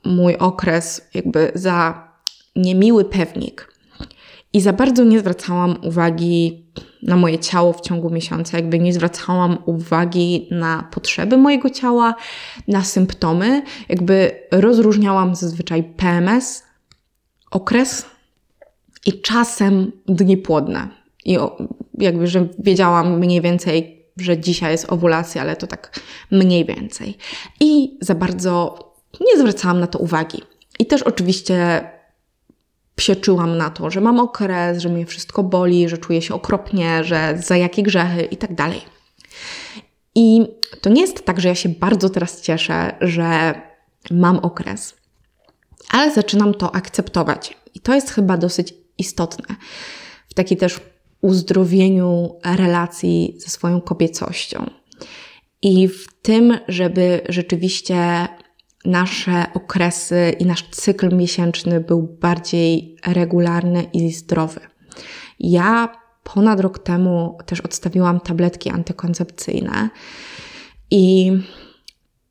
mój 0.05 0.37
okres 0.37 1.09
jakby 1.15 1.53
za 1.55 2.09
niemiły 2.57 3.05
pewnik. 3.05 3.75
I 4.53 4.61
za 4.61 4.73
bardzo 4.73 5.05
nie 5.05 5.19
zwracałam 5.21 5.77
uwagi 5.83 6.67
na 7.03 7.17
moje 7.17 7.39
ciało 7.39 7.73
w 7.73 7.81
ciągu 7.81 8.11
miesiąca, 8.11 8.57
jakby 8.57 8.79
nie 8.79 8.93
zwracałam 8.93 9.59
uwagi 9.67 10.49
na 10.51 10.89
potrzeby 10.91 11.37
mojego 11.37 11.71
ciała, 11.71 12.15
na 12.69 12.85
symptomy, 12.85 13.63
jakby 13.89 14.41
rozróżniałam 14.51 15.35
zazwyczaj 15.35 15.85
PMS, 15.85 16.63
okres 17.51 18.07
i 19.07 19.21
czasem 19.21 19.93
dni 20.07 20.37
płodne. 20.37 20.89
I 21.25 21.39
jakby, 21.99 22.27
że 22.27 22.49
wiedziałam 22.59 23.19
mniej 23.19 23.41
więcej, 23.41 24.04
że 24.17 24.39
dzisiaj 24.39 24.73
jest 24.73 24.93
owulacja, 24.93 25.43
ale 25.43 25.57
to 25.57 25.67
tak 25.67 26.01
mniej 26.31 26.65
więcej. 26.65 27.19
I 27.61 27.99
za 28.01 28.15
bardzo 28.15 28.79
nie 29.21 29.39
zwracałam 29.39 29.81
na 29.81 29.87
to 29.87 29.99
uwagi. 29.99 30.43
I 30.79 30.87
też 30.87 31.03
oczywiście 31.03 31.89
psieczyłam 32.97 33.57
na 33.57 33.71
to, 33.71 33.91
że 33.91 34.01
mam 34.01 34.21
okres, 34.21 34.79
że 34.79 34.89
mnie 34.89 35.07
wszystko 35.07 35.43
boli, 35.43 35.89
że 35.89 35.99
czuję 35.99 36.23
się 36.23 36.35
okropnie, 36.35 37.05
że 37.05 37.39
za 37.43 37.57
jakie 37.57 37.83
grzechy 37.83 38.23
i 38.23 38.37
tak 38.37 38.55
dalej. 38.55 38.81
I 40.15 40.47
to 40.81 40.91
nie 40.91 41.01
jest 41.01 41.25
tak, 41.25 41.41
że 41.41 41.49
ja 41.49 41.55
się 41.55 41.69
bardzo 41.69 42.11
teraz 42.11 42.41
cieszę, 42.41 42.97
że 43.01 43.55
mam 44.11 44.39
okres, 44.39 44.95
ale 45.91 46.15
zaczynam 46.15 46.55
to 46.55 46.75
akceptować. 46.75 47.57
I 47.75 47.81
to 47.81 47.95
jest 47.95 48.11
chyba 48.11 48.37
dosyć 48.37 48.75
istotne 48.99 49.57
w 50.29 50.35
takiej 50.35 50.59
też 50.59 50.81
uzdrowieniu 51.25 52.39
relacji 52.45 53.37
ze 53.39 53.49
swoją 53.49 53.81
kobiecością. 53.81 54.71
I 55.63 55.89
w 55.89 56.07
tym, 56.23 56.59
żeby 56.69 57.21
rzeczywiście 57.29 58.29
nasze 58.85 59.47
okresy 59.55 60.35
i 60.39 60.47
nasz 60.47 60.71
cykl 60.71 61.17
miesięczny 61.17 61.81
był 61.81 62.03
bardziej 62.03 62.97
regularny 63.07 63.83
i 63.93 64.13
zdrowy. 64.13 64.61
Ja 65.41 65.89
ponad 66.23 66.61
rok 66.61 66.79
temu 66.79 67.39
też 67.47 67.61
odstawiłam 67.61 68.21
tabletki 68.21 68.71
antykoncepcyjne 68.71 69.91
i 70.91 71.33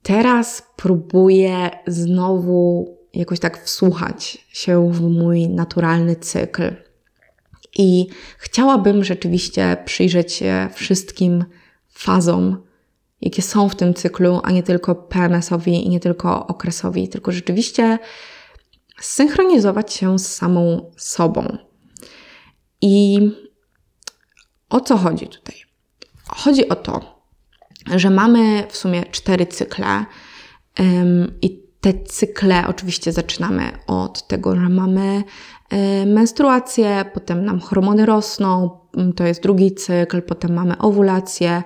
teraz 0.03 0.63
próbuję 0.75 1.69
znowu 1.87 2.87
jakoś 3.13 3.39
tak 3.39 3.63
wsłuchać 3.63 4.37
się 4.49 4.91
w 4.91 5.01
mój 5.01 5.49
naturalny 5.49 6.15
cykl. 6.15 6.75
I 7.77 8.07
chciałabym 8.37 9.03
rzeczywiście 9.03 9.77
przyjrzeć 9.85 10.33
się 10.33 10.69
wszystkim 10.73 11.45
fazom 11.89 12.63
jakie 13.23 13.41
są 13.41 13.69
w 13.69 13.75
tym 13.75 13.93
cyklu, 13.93 14.41
a 14.43 14.51
nie 14.51 14.63
tylko 14.63 14.95
PMS-owi 14.95 15.85
i 15.85 15.89
nie 15.89 15.99
tylko 15.99 16.47
okresowi, 16.47 17.09
tylko 17.09 17.31
rzeczywiście 17.31 17.99
synchronizować 18.99 19.93
się 19.93 20.19
z 20.19 20.35
samą 20.35 20.91
sobą. 20.97 21.57
I 22.81 23.19
o 24.69 24.79
co 24.79 24.97
chodzi 24.97 25.27
tutaj? 25.27 25.55
Chodzi 26.27 26.69
o 26.69 26.75
to, 26.75 27.23
że 27.95 28.09
mamy 28.09 28.67
w 28.69 28.77
sumie 28.77 29.03
cztery 29.05 29.45
cykle 29.45 30.05
i 31.41 31.62
te 31.83 31.93
cykle 31.93 32.67
oczywiście 32.67 33.11
zaczynamy 33.11 33.71
od 33.87 34.27
tego, 34.27 34.55
że 34.55 34.69
mamy 34.69 35.23
y, 35.73 36.05
menstruację, 36.05 37.05
potem 37.13 37.45
nam 37.45 37.59
hormony 37.59 38.05
rosną, 38.05 38.79
to 39.15 39.23
jest 39.23 39.43
drugi 39.43 39.75
cykl, 39.75 40.21
potem 40.21 40.53
mamy 40.53 40.77
owulację, 40.77 41.63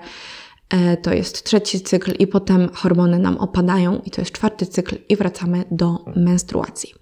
E, 0.70 0.96
to 0.96 1.14
jest 1.14 1.44
trzeci 1.44 1.80
cykl 1.80 2.12
i 2.18 2.26
potem 2.26 2.68
hormony 2.74 3.18
nam 3.18 3.36
opadają 3.36 4.02
i 4.04 4.10
to 4.10 4.20
jest 4.20 4.32
czwarty 4.32 4.66
cykl 4.66 4.96
i 5.08 5.16
wracamy 5.16 5.64
do 5.70 6.04
menstruacji. 6.16 6.94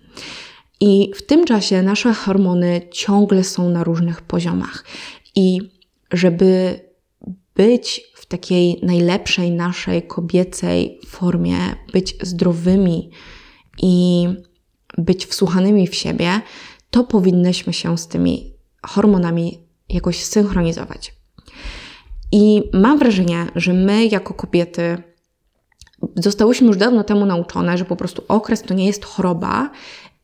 I 0.80 1.12
w 1.14 1.26
tym 1.26 1.44
czasie 1.44 1.82
nasze 1.82 2.14
hormony 2.14 2.80
ciągle 2.92 3.44
są 3.44 3.70
na 3.70 3.84
różnych 3.84 4.22
poziomach. 4.22 4.84
I 5.34 5.58
żeby 6.12 6.80
być 7.54 8.12
w 8.26 8.28
takiej 8.28 8.80
najlepszej 8.82 9.50
naszej 9.50 10.02
kobiecej 10.02 11.00
formie, 11.06 11.58
być 11.92 12.16
zdrowymi 12.22 13.10
i 13.82 14.26
być 14.98 15.26
wsłuchanymi 15.26 15.88
w 15.88 15.94
siebie, 15.94 16.40
to 16.90 17.04
powinnyśmy 17.04 17.72
się 17.72 17.98
z 17.98 18.08
tymi 18.08 18.52
hormonami 18.82 19.60
jakoś 19.88 20.24
synchronizować. 20.24 21.14
I 22.32 22.62
mam 22.72 22.98
wrażenie, 22.98 23.46
że 23.54 23.72
my 23.72 24.06
jako 24.06 24.34
kobiety 24.34 25.02
zostałyśmy 26.16 26.66
już 26.66 26.76
dawno 26.76 27.04
temu 27.04 27.26
nauczone, 27.26 27.78
że 27.78 27.84
po 27.84 27.96
prostu 27.96 28.22
okres 28.28 28.62
to 28.62 28.74
nie 28.74 28.86
jest 28.86 29.04
choroba 29.04 29.70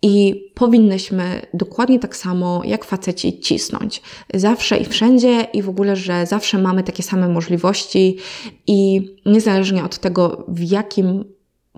i 0.02 0.44
powinnyśmy 0.54 1.46
dokładnie 1.54 1.98
tak 1.98 2.16
samo 2.16 2.62
jak 2.64 2.84
faceci 2.84 3.40
cisnąć. 3.40 4.02
Zawsze 4.34 4.78
i 4.78 4.84
wszędzie 4.84 5.46
i 5.52 5.62
w 5.62 5.68
ogóle, 5.68 5.96
że 5.96 6.26
zawsze 6.26 6.58
mamy 6.58 6.82
takie 6.82 7.02
same 7.02 7.28
możliwości 7.28 8.18
i 8.66 9.08
niezależnie 9.26 9.84
od 9.84 9.98
tego, 9.98 10.44
w 10.48 10.60
jakim 10.60 11.24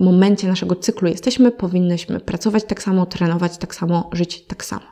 momencie 0.00 0.49
naszego 0.49 0.76
cyklu 0.76 1.09
jesteśmy, 1.09 1.50
powinnyśmy 1.50 2.21
pracować 2.21 2.64
tak 2.64 2.83
samo, 2.83 3.07
trenować 3.07 3.59
tak 3.59 3.75
samo, 3.75 4.11
żyć 4.12 4.45
tak 4.45 4.64
samo. 4.64 4.87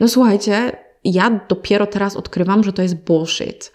No 0.00 0.08
słuchajcie, 0.08 0.72
ja 1.04 1.40
dopiero 1.48 1.86
teraz 1.86 2.16
odkrywam, 2.16 2.64
że 2.64 2.72
to 2.72 2.82
jest 2.82 2.96
bullshit, 3.04 3.72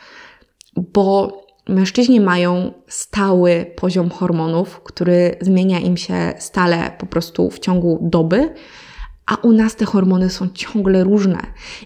bo 0.76 1.42
mężczyźni 1.70 2.20
mają 2.20 2.74
stały 2.88 3.66
poziom 3.76 4.10
hormonów, 4.10 4.82
który 4.84 5.36
zmienia 5.42 5.80
im 5.80 5.98
się 5.98 6.34
stale 6.40 6.92
po 7.00 7.06
prostu 7.06 7.50
w 7.50 7.60
ciągu 7.60 8.00
doby, 8.02 8.54
a 9.26 9.36
u 9.36 9.52
nas 9.52 9.76
te 9.76 9.86
hormony 9.86 10.30
są 10.30 10.50
ciągle 10.54 11.04
różne 11.04 11.40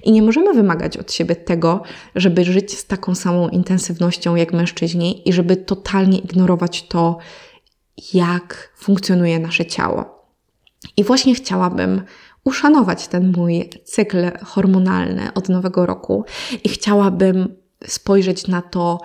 i 0.04 0.12
nie 0.12 0.22
możemy 0.22 0.54
wymagać 0.54 0.98
od 0.98 1.12
siebie 1.12 1.36
tego, 1.36 1.84
żeby 2.16 2.46
żyć 2.46 2.78
z 2.78 2.86
taką 2.86 3.16
samą 3.16 3.50
intensywnością 3.50 4.36
jak 4.36 4.54
mężczyźni 4.54 5.30
i 5.30 5.34
żeby 5.34 5.56
totalnie 5.56 6.18
ignorować 6.18 6.88
to, 6.88 7.18
jak 8.14 8.74
funkcjonuje 8.78 9.40
nasze 9.40 9.66
ciało. 9.66 10.28
I 10.98 11.04
właśnie 11.04 11.36
chciałabym 11.36 12.02
uszanować 12.44 13.08
ten 13.08 13.34
mój 13.38 13.70
cykl 13.84 14.32
hormonalny 14.44 15.34
od 15.34 15.50
nowego 15.50 15.86
roku 15.86 16.26
i 16.64 16.70
chciałabym 16.70 17.56
spojrzeć 17.88 18.48
na 18.48 18.62
to, 18.62 19.02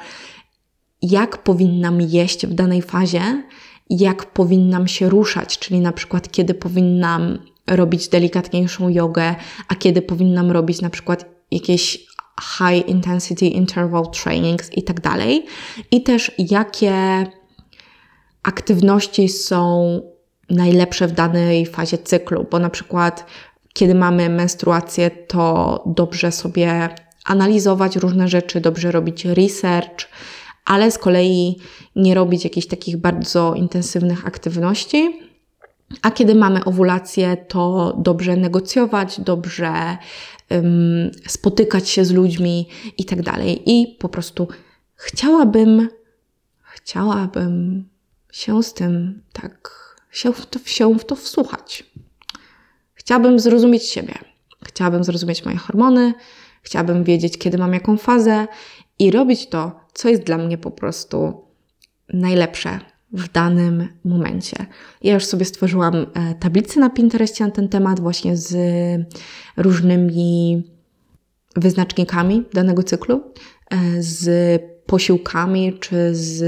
jak 1.03 1.43
powinnam 1.43 2.01
jeść 2.01 2.47
w 2.47 2.55
danej 2.55 2.83
fazie, 2.83 3.43
jak 3.91 4.33
powinnam 4.33 4.89
się 4.89 5.09
ruszać, 5.09 5.59
czyli 5.59 5.81
na 5.81 5.93
przykład 5.93 6.31
kiedy 6.31 6.55
powinnam 6.55 7.39
robić 7.67 8.09
delikatniejszą 8.09 8.89
jogę, 8.89 9.35
a 9.69 9.75
kiedy 9.75 10.03
powinnam 10.03 10.51
robić 10.51 10.81
na 10.81 10.91
przykład 10.91 11.25
jakieś 11.51 12.07
high 12.41 12.89
intensity 12.89 13.47
interval 13.47 14.11
trainings 14.11 14.73
i 14.73 14.83
tak 14.83 15.01
dalej. 15.01 15.47
I 15.91 16.03
też 16.03 16.33
jakie 16.39 17.27
aktywności 18.43 19.29
są 19.29 20.01
najlepsze 20.51 21.09
w 21.09 21.13
danej 21.13 21.67
fazie 21.67 21.99
cyklu, 21.99 22.47
bo 22.51 22.59
na 22.59 22.71
przykład 22.71 23.27
kiedy 23.73 23.95
mamy 23.95 24.29
menstruację, 24.29 25.11
to 25.11 25.83
dobrze 25.87 26.33
sobie 26.33 26.89
analizować 27.25 27.97
różne 27.97 28.29
rzeczy, 28.29 28.61
dobrze 28.61 28.93
robić 28.93 29.25
research, 29.25 30.09
ale 30.65 30.91
z 30.91 30.99
kolei 30.99 31.59
nie 31.97 32.15
robić 32.15 32.45
jakichś 32.45 32.67
takich 32.67 32.97
bardzo 32.97 33.55
intensywnych 33.55 34.27
aktywności. 34.27 35.32
A 36.03 36.11
kiedy 36.11 36.35
mamy 36.35 36.65
owulację, 36.65 37.37
to 37.37 37.95
dobrze 37.99 38.37
negocjować, 38.37 39.21
dobrze 39.21 39.97
um, 40.51 41.11
spotykać 41.27 41.89
się 41.89 42.05
z 42.05 42.11
ludźmi 42.11 42.69
i 42.99 43.05
tak 43.05 43.23
dalej. 43.23 43.63
I 43.67 43.97
po 43.99 44.09
prostu 44.09 44.49
chciałabym, 44.95 45.89
chciałabym 46.63 47.89
się 48.33 48.63
z 48.63 48.75
tym 48.75 49.23
tak, 49.33 49.71
się 50.11 50.33
w 50.33 50.47
to, 50.47 50.59
się 50.65 50.99
w 50.99 51.05
to 51.05 51.17
wsłuchać. 51.17 51.85
Chciałabym 52.95 53.41
zrozumieć 53.41 53.89
siebie. 53.89 54.15
Chciałabym 54.65 55.05
zrozumieć 55.05 55.45
moje 55.45 55.57
hormony, 55.57 56.15
chciałabym 56.63 57.05
wiedzieć, 57.05 57.39
kiedy 57.39 57.59
mam 57.59 57.75
jaką 57.75 57.97
fazę 57.97 58.47
i 58.99 59.11
robić 59.11 59.49
to, 59.49 59.81
co 59.93 60.09
jest 60.09 60.23
dla 60.23 60.39
mnie 60.39 60.59
po 60.59 60.71
prostu 60.71 61.47
najlepsze 62.09 62.81
w 63.13 63.33
danym 63.33 63.89
momencie. 64.05 64.57
Ja 65.03 65.15
już 65.15 65.25
sobie 65.25 65.45
stworzyłam 65.45 65.95
e, 65.95 66.35
tablicę 66.35 66.81
na 66.81 66.91
Pinterestie 66.91 67.45
na 67.45 67.51
ten 67.51 67.69
temat, 67.69 68.01
właśnie 68.01 68.37
z 68.37 68.57
różnymi 69.57 70.63
wyznacznikami 71.57 72.45
danego 72.53 72.83
cyklu, 72.83 73.23
e, 73.71 74.03
z 74.03 74.63
posiłkami 74.87 75.79
czy 75.81 76.15
z 76.15 76.43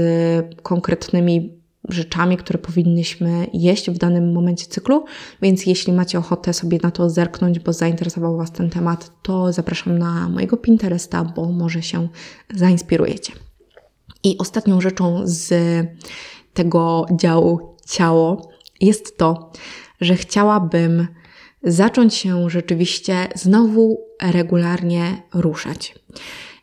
konkretnymi 0.61 1.55
rzeczami, 1.89 2.37
które 2.37 2.59
powinnyśmy 2.59 3.47
jeść 3.53 3.89
w 3.89 3.97
danym 3.97 4.33
momencie 4.33 4.65
cyklu. 4.65 5.05
Więc 5.41 5.65
jeśli 5.65 5.93
macie 5.93 6.19
ochotę 6.19 6.53
sobie 6.53 6.79
na 6.83 6.91
to 6.91 7.09
zerknąć, 7.09 7.59
bo 7.59 7.73
zainteresował 7.73 8.37
Was 8.37 8.51
ten 8.51 8.69
temat, 8.69 9.11
to 9.21 9.53
zapraszam 9.53 9.97
na 9.97 10.29
mojego 10.29 10.57
Pinteresta, 10.57 11.23
bo 11.23 11.51
może 11.51 11.81
się 11.81 12.07
zainspirujecie. 12.53 13.33
I 14.23 14.37
ostatnią 14.37 14.81
rzeczą 14.81 15.21
z 15.23 15.53
tego 16.55 17.05
działu 17.11 17.75
ciało 17.87 18.49
jest 18.81 19.17
to, 19.17 19.51
że 20.01 20.15
chciałabym 20.15 21.07
zacząć 21.63 22.15
się 22.15 22.49
rzeczywiście 22.49 23.27
znowu 23.35 23.97
regularnie 24.21 25.21
ruszać. 25.33 25.95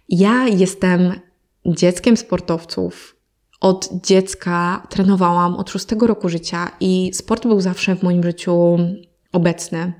Ja 0.09 0.49
jestem 0.49 1.21
dzieckiem 1.67 2.17
sportowców. 2.17 3.17
Od 3.61 3.89
dziecka 4.05 4.87
trenowałam 4.89 5.57
od 5.57 5.71
szóstego 5.71 6.07
roku 6.07 6.29
życia 6.29 6.71
i 6.81 7.11
sport 7.15 7.47
był 7.47 7.61
zawsze 7.61 7.97
w 7.97 8.03
moim 8.03 8.23
życiu 8.23 8.79
obecny. 9.33 9.93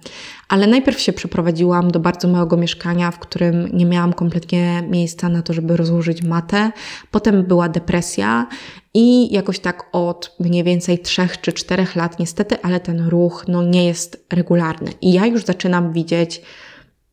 Ale 0.49 0.67
najpierw 0.67 1.01
się 1.01 1.13
przeprowadziłam 1.13 1.91
do 1.91 2.01
bardzo 2.01 2.29
małego 2.29 2.57
mieszkania, 2.57 3.11
w 3.11 3.19
którym 3.19 3.69
nie 3.73 3.87
miałam 3.87 4.13
kompletnie 4.13 4.83
miejsca 4.89 5.29
na 5.29 5.43
to, 5.43 5.53
żeby 5.53 5.77
rozłożyć 5.77 6.23
matę. 6.23 6.73
Potem 7.11 7.45
była 7.45 7.69
depresja 7.69 8.47
i 8.95 9.35
jakoś 9.35 9.59
tak 9.59 9.89
od 9.93 10.37
mniej 10.41 10.65
więcej 10.65 10.99
trzech 10.99 11.41
czy 11.41 11.53
czterech 11.53 11.97
lat 11.97 12.19
niestety, 12.19 12.57
ale 12.63 12.81
ten 12.81 13.09
ruch 13.09 13.45
no, 13.49 13.63
nie 13.63 13.87
jest 13.87 14.27
regularny. 14.33 14.93
I 15.01 15.13
ja 15.13 15.27
już 15.27 15.45
zaczynam 15.45 15.93
widzieć 15.93 16.43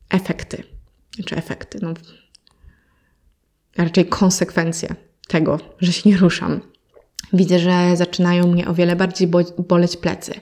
efekty. 0.10 0.63
Czy 1.25 1.36
efekty, 1.36 1.79
no 1.82 1.93
raczej 3.77 4.05
konsekwencje 4.05 4.95
tego, 5.27 5.60
że 5.79 5.93
się 5.93 6.10
nie 6.10 6.17
ruszam. 6.17 6.62
Widzę, 7.34 7.60
że 7.60 7.97
zaczynają 7.97 8.47
mnie 8.47 8.67
o 8.67 8.73
wiele 8.73 8.95
bardziej 8.95 9.27
boleć 9.67 9.97
plecy, 9.97 10.34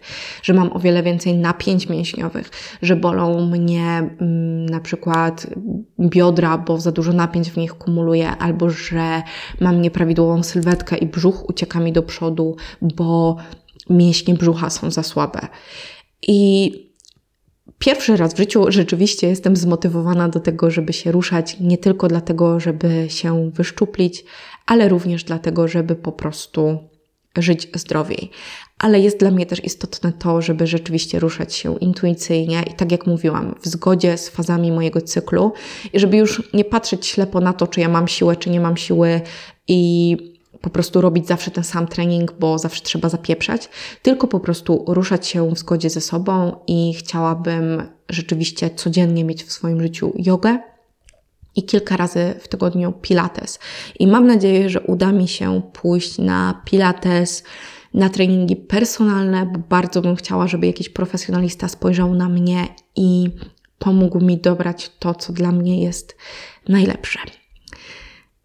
że 0.43 0.53
mam 0.53 0.73
o 0.73 0.79
wiele 0.79 1.03
więcej 1.03 1.33
napięć 1.33 1.89
mięśniowych, 1.89 2.49
że 2.81 2.95
bolą 2.95 3.45
mnie 3.45 3.87
mm, 3.87 4.65
na 4.65 4.79
przykład 4.79 5.47
biodra, 5.99 6.57
bo 6.57 6.79
za 6.79 6.91
dużo 6.91 7.13
napięć 7.13 7.49
w 7.49 7.57
nich 7.57 7.73
kumuluję, 7.73 8.29
albo 8.29 8.69
że 8.69 9.21
mam 9.61 9.81
nieprawidłową 9.81 10.43
sylwetkę 10.43 10.97
i 10.97 11.05
brzuch 11.05 11.49
ucieka 11.49 11.79
mi 11.79 11.93
do 11.93 12.03
przodu, 12.03 12.55
bo 12.81 13.37
mięśnie 13.89 14.33
brzucha 14.33 14.69
są 14.69 14.91
za 14.91 15.03
słabe. 15.03 15.39
I 16.27 16.86
pierwszy 17.79 18.17
raz 18.17 18.33
w 18.33 18.37
życiu 18.37 18.65
rzeczywiście 18.67 19.27
jestem 19.27 19.55
zmotywowana 19.55 20.29
do 20.29 20.39
tego, 20.39 20.71
żeby 20.71 20.93
się 20.93 21.11
ruszać, 21.11 21.59
nie 21.59 21.77
tylko 21.77 22.07
dlatego, 22.07 22.59
żeby 22.59 23.05
się 23.09 23.51
wyszczuplić, 23.51 24.25
ale 24.65 24.89
również 24.89 25.23
dlatego, 25.23 25.67
żeby 25.67 25.95
po 25.95 26.11
prostu 26.11 26.77
żyć 27.37 27.67
zdrowiej. 27.75 28.31
Ale 28.79 28.99
jest 28.99 29.19
dla 29.19 29.31
mnie 29.31 29.45
też 29.45 29.63
istotne 29.63 30.13
to, 30.13 30.41
żeby 30.41 30.67
rzeczywiście 30.67 31.19
ruszać 31.19 31.55
się 31.55 31.77
intuicyjnie 31.77 32.63
i 32.71 32.73
tak 32.73 32.91
jak 32.91 33.07
mówiłam, 33.07 33.55
w 33.61 33.67
zgodzie 33.67 34.17
z 34.17 34.29
fazami 34.29 34.71
mojego 34.71 35.01
cyklu 35.01 35.53
i 35.93 35.99
żeby 35.99 36.17
już 36.17 36.53
nie 36.53 36.65
patrzeć 36.65 37.05
ślepo 37.05 37.41
na 37.41 37.53
to, 37.53 37.67
czy 37.67 37.79
ja 37.79 37.89
mam 37.89 38.07
siłę, 38.07 38.35
czy 38.35 38.49
nie 38.49 38.59
mam 38.59 38.77
siły 38.77 39.21
i 39.67 40.17
po 40.61 40.69
prostu 40.69 41.01
robić 41.01 41.27
zawsze 41.27 41.51
ten 41.51 41.63
sam 41.63 41.87
trening, 41.87 42.33
bo 42.39 42.57
zawsze 42.57 42.81
trzeba 42.81 43.09
zapieprzać, 43.09 43.69
tylko 44.01 44.27
po 44.27 44.39
prostu 44.39 44.85
ruszać 44.87 45.27
się 45.27 45.49
w 45.49 45.59
zgodzie 45.59 45.89
ze 45.89 46.01
sobą 46.01 46.55
i 46.67 46.93
chciałabym 46.93 47.83
rzeczywiście 48.09 48.69
codziennie 48.69 49.23
mieć 49.23 49.43
w 49.43 49.51
swoim 49.51 49.81
życiu 49.81 50.13
jogę, 50.15 50.59
i 51.57 51.63
kilka 51.63 51.97
razy 51.97 52.33
w 52.39 52.47
tygodniu 52.47 52.93
Pilates. 53.01 53.59
I 53.99 54.07
mam 54.07 54.27
nadzieję, 54.27 54.69
że 54.69 54.81
uda 54.81 55.11
mi 55.11 55.27
się 55.27 55.61
pójść 55.73 56.17
na 56.17 56.61
Pilates, 56.65 57.43
na 57.93 58.09
treningi 58.09 58.55
personalne, 58.55 59.45
bo 59.45 59.59
bardzo 59.59 60.01
bym 60.01 60.15
chciała, 60.15 60.47
żeby 60.47 60.67
jakiś 60.67 60.89
profesjonalista 60.89 61.67
spojrzał 61.67 62.13
na 62.13 62.29
mnie 62.29 62.67
i 62.95 63.29
pomógł 63.79 64.19
mi 64.19 64.37
dobrać 64.37 64.91
to, 64.99 65.15
co 65.15 65.33
dla 65.33 65.51
mnie 65.51 65.83
jest 65.83 66.17
najlepsze. 66.67 67.19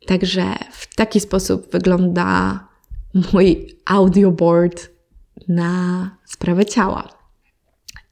Także 0.07 0.45
w 0.73 0.95
taki 0.95 1.21
sposób 1.21 1.73
wygląda 1.73 2.61
mój 3.33 3.77
audioboard 3.85 4.91
na 5.49 6.11
sprawę 6.25 6.67
ciała. 6.67 7.09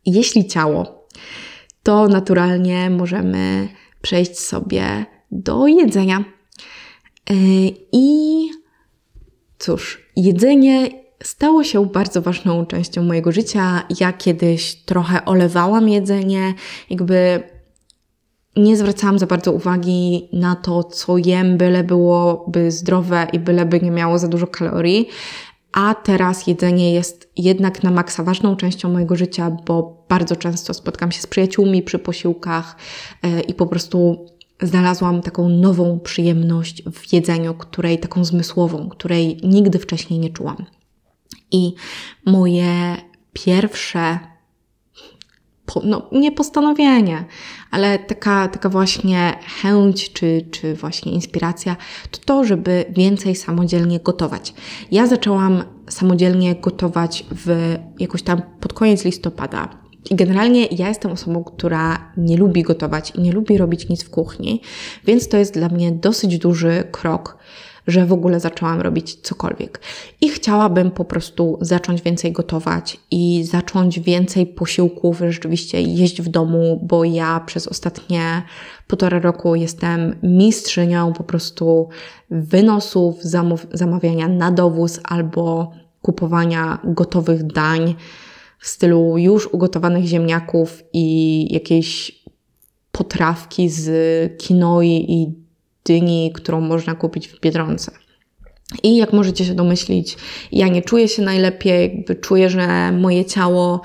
Jeśli 0.07 0.46
ciało, 0.46 1.09
to 1.83 2.09
naturalnie 2.09 2.90
możemy 2.90 3.68
przejść 4.03 4.38
sobie 4.38 5.07
do 5.31 5.66
jedzenia. 5.66 6.24
E, 7.31 7.35
I 7.92 8.48
cóż, 9.59 10.03
jedzenie 10.16 10.88
stało 11.22 11.64
się 11.64 11.87
bardzo 11.87 12.22
ważną 12.22 12.66
częścią 12.66 13.03
mojego 13.03 13.33
życia. 13.33 13.83
Ja 14.00 14.12
kiedyś 14.12 14.74
trochę 14.74 15.24
olewałam 15.24 15.88
jedzenie, 15.88 16.55
jakby 16.90 17.42
nie 18.56 18.76
zwracałam 18.76 19.18
za 19.18 19.26
bardzo 19.26 19.52
uwagi 19.52 20.28
na 20.32 20.56
to, 20.56 20.84
co 20.84 21.18
jem, 21.18 21.58
byle 21.58 21.84
byłoby 21.84 22.70
zdrowe 22.70 23.26
i 23.32 23.38
byleby 23.38 23.80
nie 23.80 23.90
miało 23.90 24.18
za 24.18 24.28
dużo 24.28 24.46
kalorii. 24.46 25.08
A 25.72 25.94
teraz 25.94 26.46
jedzenie 26.46 26.92
jest 26.92 27.30
jednak 27.36 27.82
na 27.82 27.90
maksa 27.90 28.22
ważną 28.22 28.56
częścią 28.56 28.90
mojego 28.92 29.16
życia, 29.16 29.56
bo 29.66 30.04
bardzo 30.08 30.36
często 30.36 30.74
spotkam 30.74 31.12
się 31.12 31.20
z 31.20 31.26
przyjaciółmi 31.26 31.82
przy 31.82 31.98
posiłkach 31.98 32.76
e, 33.22 33.40
i 33.40 33.54
po 33.54 33.66
prostu 33.66 34.26
znalazłam 34.62 35.22
taką 35.22 35.48
nową 35.48 36.00
przyjemność 36.00 36.82
w 36.82 37.12
jedzeniu, 37.12 37.54
której 37.54 37.98
taką 37.98 38.24
zmysłową, 38.24 38.88
której 38.88 39.40
nigdy 39.42 39.78
wcześniej 39.78 40.20
nie 40.20 40.30
czułam. 40.30 40.66
I 41.50 41.74
moje 42.26 42.96
pierwsze 43.32 44.18
no, 45.85 46.02
nie 46.12 46.33
postanowienie, 46.33 47.24
ale 47.70 47.98
taka, 47.98 48.48
taka 48.48 48.68
właśnie 48.68 49.35
chęć 49.62 50.12
czy, 50.12 50.46
czy 50.50 50.74
właśnie 50.74 51.12
inspiracja, 51.12 51.76
to 52.11 52.18
to, 52.24 52.44
żeby 52.44 52.85
więcej 52.90 53.37
samodzielnie 53.37 54.00
gotować. 54.00 54.54
Ja 54.90 55.06
zaczęłam 55.06 55.62
samodzielnie 55.88 56.54
gotować 56.54 57.26
w 57.30 57.76
jakoś 57.98 58.22
tam 58.22 58.42
pod 58.61 58.72
koniec 58.72 59.04
listopada. 59.04 59.68
I 60.11 60.14
generalnie 60.14 60.66
ja 60.66 60.88
jestem 60.88 61.12
osobą, 61.12 61.44
która 61.44 62.12
nie 62.16 62.37
lubi 62.37 62.62
gotować 62.62 63.11
i 63.11 63.20
nie 63.20 63.33
lubi 63.33 63.59
robić 63.59 63.88
nic 63.88 64.04
w 64.04 64.11
kuchni, 64.11 64.61
więc 65.06 65.28
to 65.28 65.37
jest 65.37 65.54
dla 65.54 65.68
mnie 65.68 65.92
dosyć 65.92 66.38
duży 66.38 66.85
krok 66.92 67.38
że 67.87 68.07
w 68.07 68.12
ogóle 68.12 68.40
zaczęłam 68.40 68.81
robić 68.81 69.14
cokolwiek. 69.14 69.81
I 70.21 70.29
chciałabym 70.29 70.90
po 70.90 71.05
prostu 71.05 71.59
zacząć 71.61 72.03
więcej 72.03 72.33
gotować 72.33 73.01
i 73.11 73.45
zacząć 73.45 74.01
więcej 74.01 74.47
posiłków 74.47 75.21
rzeczywiście 75.29 75.83
jeść 75.83 76.23
w 76.23 76.29
domu, 76.29 76.81
bo 76.83 77.05
ja 77.05 77.40
przez 77.47 77.69
ostatnie 77.69 78.43
półtora 78.87 79.19
roku 79.19 79.55
jestem 79.55 80.16
mistrzynią 80.23 81.12
po 81.12 81.25
prostu 81.25 81.88
wynosów, 82.31 83.23
zamawiania 83.73 84.29
na 84.29 84.53
dowóz 84.53 85.01
albo 85.05 85.73
kupowania 86.03 86.79
gotowych 86.85 87.47
dań 87.47 87.95
w 88.59 88.66
stylu 88.66 89.19
już 89.19 89.47
ugotowanych 89.47 90.05
ziemniaków 90.05 90.83
i 90.93 91.47
jakiejś 91.53 92.21
potrawki 92.93 93.69
z 93.69 93.88
kinoi 94.38 95.12
i 95.12 95.35
dyni, 95.85 96.33
którą 96.35 96.61
można 96.61 96.95
kupić 96.95 97.29
w 97.29 97.40
Biedronce. 97.40 97.93
I 98.83 98.97
jak 98.97 99.12
możecie 99.12 99.45
się 99.45 99.55
domyślić, 99.55 100.16
ja 100.53 100.69
nie 100.69 100.83
czuję 100.83 101.09
się 101.09 101.23
najlepiej, 101.23 101.83
jakby 101.83 102.16
czuję, 102.16 102.51
że 102.51 102.93
moje 102.93 103.25
ciało 103.25 103.81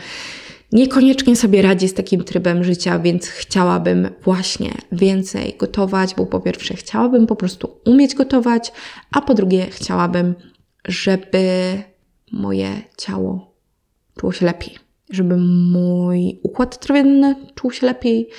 niekoniecznie 0.72 1.36
sobie 1.36 1.62
radzi 1.62 1.88
z 1.88 1.94
takim 1.94 2.24
trybem 2.24 2.64
życia, 2.64 3.00
więc 3.00 3.28
chciałabym 3.28 4.10
właśnie 4.24 4.72
więcej 4.92 5.56
gotować, 5.60 6.16
bo 6.16 6.26
po 6.26 6.40
pierwsze 6.40 6.74
chciałabym 6.74 7.28
po 7.28 7.36
prostu 7.36 7.80
umieć 7.86 8.16
gotować, 8.16 8.72
a 9.12 9.22
po 9.22 9.34
drugie 9.34 9.68
chciałabym, 9.70 10.36
żeby 10.88 11.48
moje 12.32 12.70
ciało 12.98 13.56
czuło 14.20 14.32
się 14.32 14.46
lepiej, 14.46 14.76
żeby 15.10 15.38
mój 15.72 16.40
układ 16.44 16.80
trawienny 16.80 17.36
czuł 17.56 17.72
się 17.72 17.86
lepiej 17.88 18.30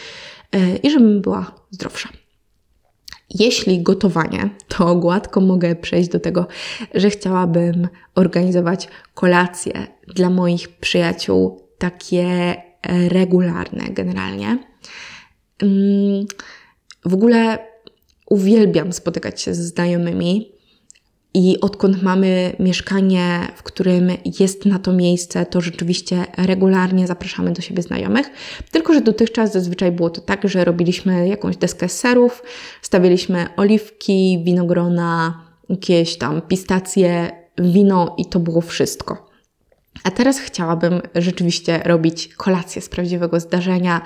yy, 0.52 0.76
i 0.82 0.90
żebym 0.90 1.20
była 1.20 1.54
zdrowsza. 1.70 2.08
Jeśli 3.34 3.82
gotowanie, 3.82 4.50
to 4.68 4.94
gładko 4.94 5.40
mogę 5.40 5.76
przejść 5.76 6.08
do 6.10 6.20
tego, 6.20 6.46
że 6.94 7.10
chciałabym 7.10 7.88
organizować 8.14 8.88
kolacje 9.14 9.86
dla 10.14 10.30
moich 10.30 10.68
przyjaciół, 10.68 11.60
takie 11.78 12.22
e, 12.22 13.08
regularne 13.08 13.84
generalnie. 13.90 14.58
Mm, 15.62 16.26
w 17.04 17.14
ogóle 17.14 17.58
uwielbiam 18.30 18.92
spotykać 18.92 19.42
się 19.42 19.54
ze 19.54 19.62
znajomymi 19.62 20.55
i 21.36 21.60
odkąd 21.60 22.02
mamy 22.02 22.56
mieszkanie, 22.58 23.48
w 23.56 23.62
którym 23.62 24.10
jest 24.40 24.66
na 24.66 24.78
to 24.78 24.92
miejsce, 24.92 25.46
to 25.46 25.60
rzeczywiście 25.60 26.24
regularnie 26.38 27.06
zapraszamy 27.06 27.52
do 27.52 27.62
siebie 27.62 27.82
znajomych. 27.82 28.30
Tylko, 28.70 28.94
że 28.94 29.00
dotychczas 29.00 29.52
zazwyczaj 29.52 29.92
było 29.92 30.10
to 30.10 30.20
tak, 30.20 30.48
że 30.48 30.64
robiliśmy 30.64 31.28
jakąś 31.28 31.56
deskę 31.56 31.88
serów, 31.88 32.42
stawiliśmy 32.82 33.46
oliwki, 33.56 34.42
winogrona, 34.44 35.42
jakieś 35.68 36.18
tam 36.18 36.42
pistacje, 36.42 37.30
wino 37.58 38.14
i 38.18 38.26
to 38.26 38.40
było 38.40 38.60
wszystko. 38.60 39.26
A 40.04 40.10
teraz 40.10 40.38
chciałabym 40.38 41.00
rzeczywiście 41.14 41.80
robić 41.84 42.28
kolację 42.28 42.82
z 42.82 42.88
prawdziwego 42.88 43.40
zdarzenia, 43.40 44.00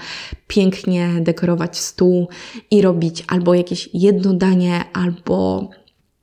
pięknie 0.47 1.09
dekorować 1.21 1.79
stół 1.79 2.29
i 2.71 2.83
robić 2.83 3.25
albo 3.29 3.55
jakieś 3.55 3.91
jedno 3.95 4.35
danie, 4.35 4.85
albo 4.93 5.69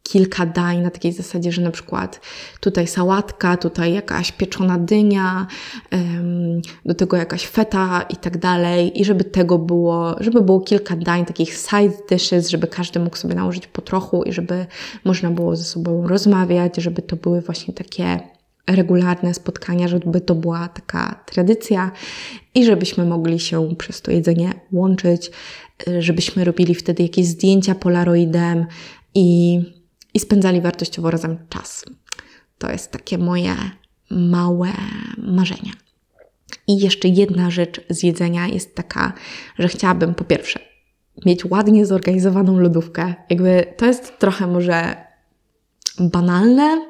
kilka 0.08 0.46
dań 0.46 0.82
na 0.82 0.90
takiej 0.90 1.14
zasadzie, 1.14 1.52
że 1.52 1.62
na 1.62 1.72
przykład 1.72 2.22
tutaj 2.60 2.88
sałatka, 2.88 3.58
tutaj 3.58 3.94
jakaś 3.94 4.32
pieczona 4.32 4.78
dynia, 4.78 5.48
do 6.86 6.94
tego 6.94 7.18
jakaś 7.18 7.48
feta 7.48 8.06
i 8.10 8.16
tak 8.16 8.38
dalej. 8.38 9.02
I 9.02 9.06
żeby 9.06 9.24
tego 9.24 9.58
było, 9.58 10.16
żeby 10.20 10.42
było 10.42 10.60
kilka 10.62 10.96
dań, 10.96 11.26
takich 11.26 11.54
side 11.54 11.98
dishes, 12.10 12.50
żeby 12.50 12.68
każdy 12.68 13.00
mógł 13.00 13.18
sobie 13.18 13.36
nałożyć 13.36 13.68
po 13.68 13.82
trochu 13.82 14.24
i 14.24 14.34
żeby 14.34 14.66
można 15.06 15.32
było 15.32 15.56
ze 15.56 15.64
sobą 15.64 16.08
rozmawiać, 16.08 16.76
żeby 16.78 17.02
to 17.02 17.16
były 17.16 17.42
właśnie 17.42 17.74
takie 17.74 18.20
regularne 18.68 19.34
spotkania, 19.34 19.88
żeby 19.88 20.22
to 20.22 20.36
była 20.36 20.68
taka 20.68 21.24
tradycja 21.26 21.92
i 22.56 22.66
żebyśmy 22.66 23.06
mogli 23.06 23.40
się 23.40 23.76
przez 23.76 24.02
to 24.02 24.12
jedzenie 24.12 24.54
łączyć, 24.72 25.32
żebyśmy 26.00 26.44
robili 26.44 26.76
wtedy 26.76 27.04
jakieś 27.04 27.26
zdjęcia 27.26 27.76
polaroidem 27.76 28.66
i 29.16 29.60
i 30.18 30.20
spędzali 30.20 30.62
wartościowo 30.62 31.12
razem 31.12 31.38
czas. 31.50 31.86
To 32.58 32.72
jest 32.72 32.92
takie 32.92 33.18
moje 33.18 33.56
małe 34.10 34.70
marzenie. 35.18 35.72
I 36.68 36.80
jeszcze 36.80 37.08
jedna 37.08 37.50
rzecz 37.50 37.82
z 37.90 38.04
jedzenia 38.04 38.48
jest 38.48 38.76
taka, 38.76 39.14
że 39.60 39.68
chciałabym 39.68 40.16
po 40.16 40.24
pierwsze 40.24 40.60
mieć 41.26 41.46
ładnie 41.46 41.86
zorganizowaną 41.86 42.60
lodówkę. 42.60 43.14
Jakby 43.30 43.74
to 43.78 43.86
jest 43.86 44.20
trochę 44.20 44.48
może 44.48 44.96
banalne, 46.00 46.90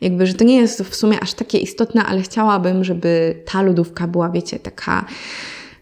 jakby, 0.00 0.26
że 0.26 0.34
to 0.34 0.44
nie 0.44 0.56
jest 0.56 0.82
w 0.82 0.94
sumie 0.94 1.20
aż 1.20 1.34
takie 1.34 1.58
istotne, 1.58 2.04
ale 2.04 2.22
chciałabym, 2.22 2.84
żeby 2.84 3.42
ta 3.46 3.62
lodówka 3.62 4.06
była, 4.06 4.30
wiecie, 4.30 4.58
taka, 4.58 5.04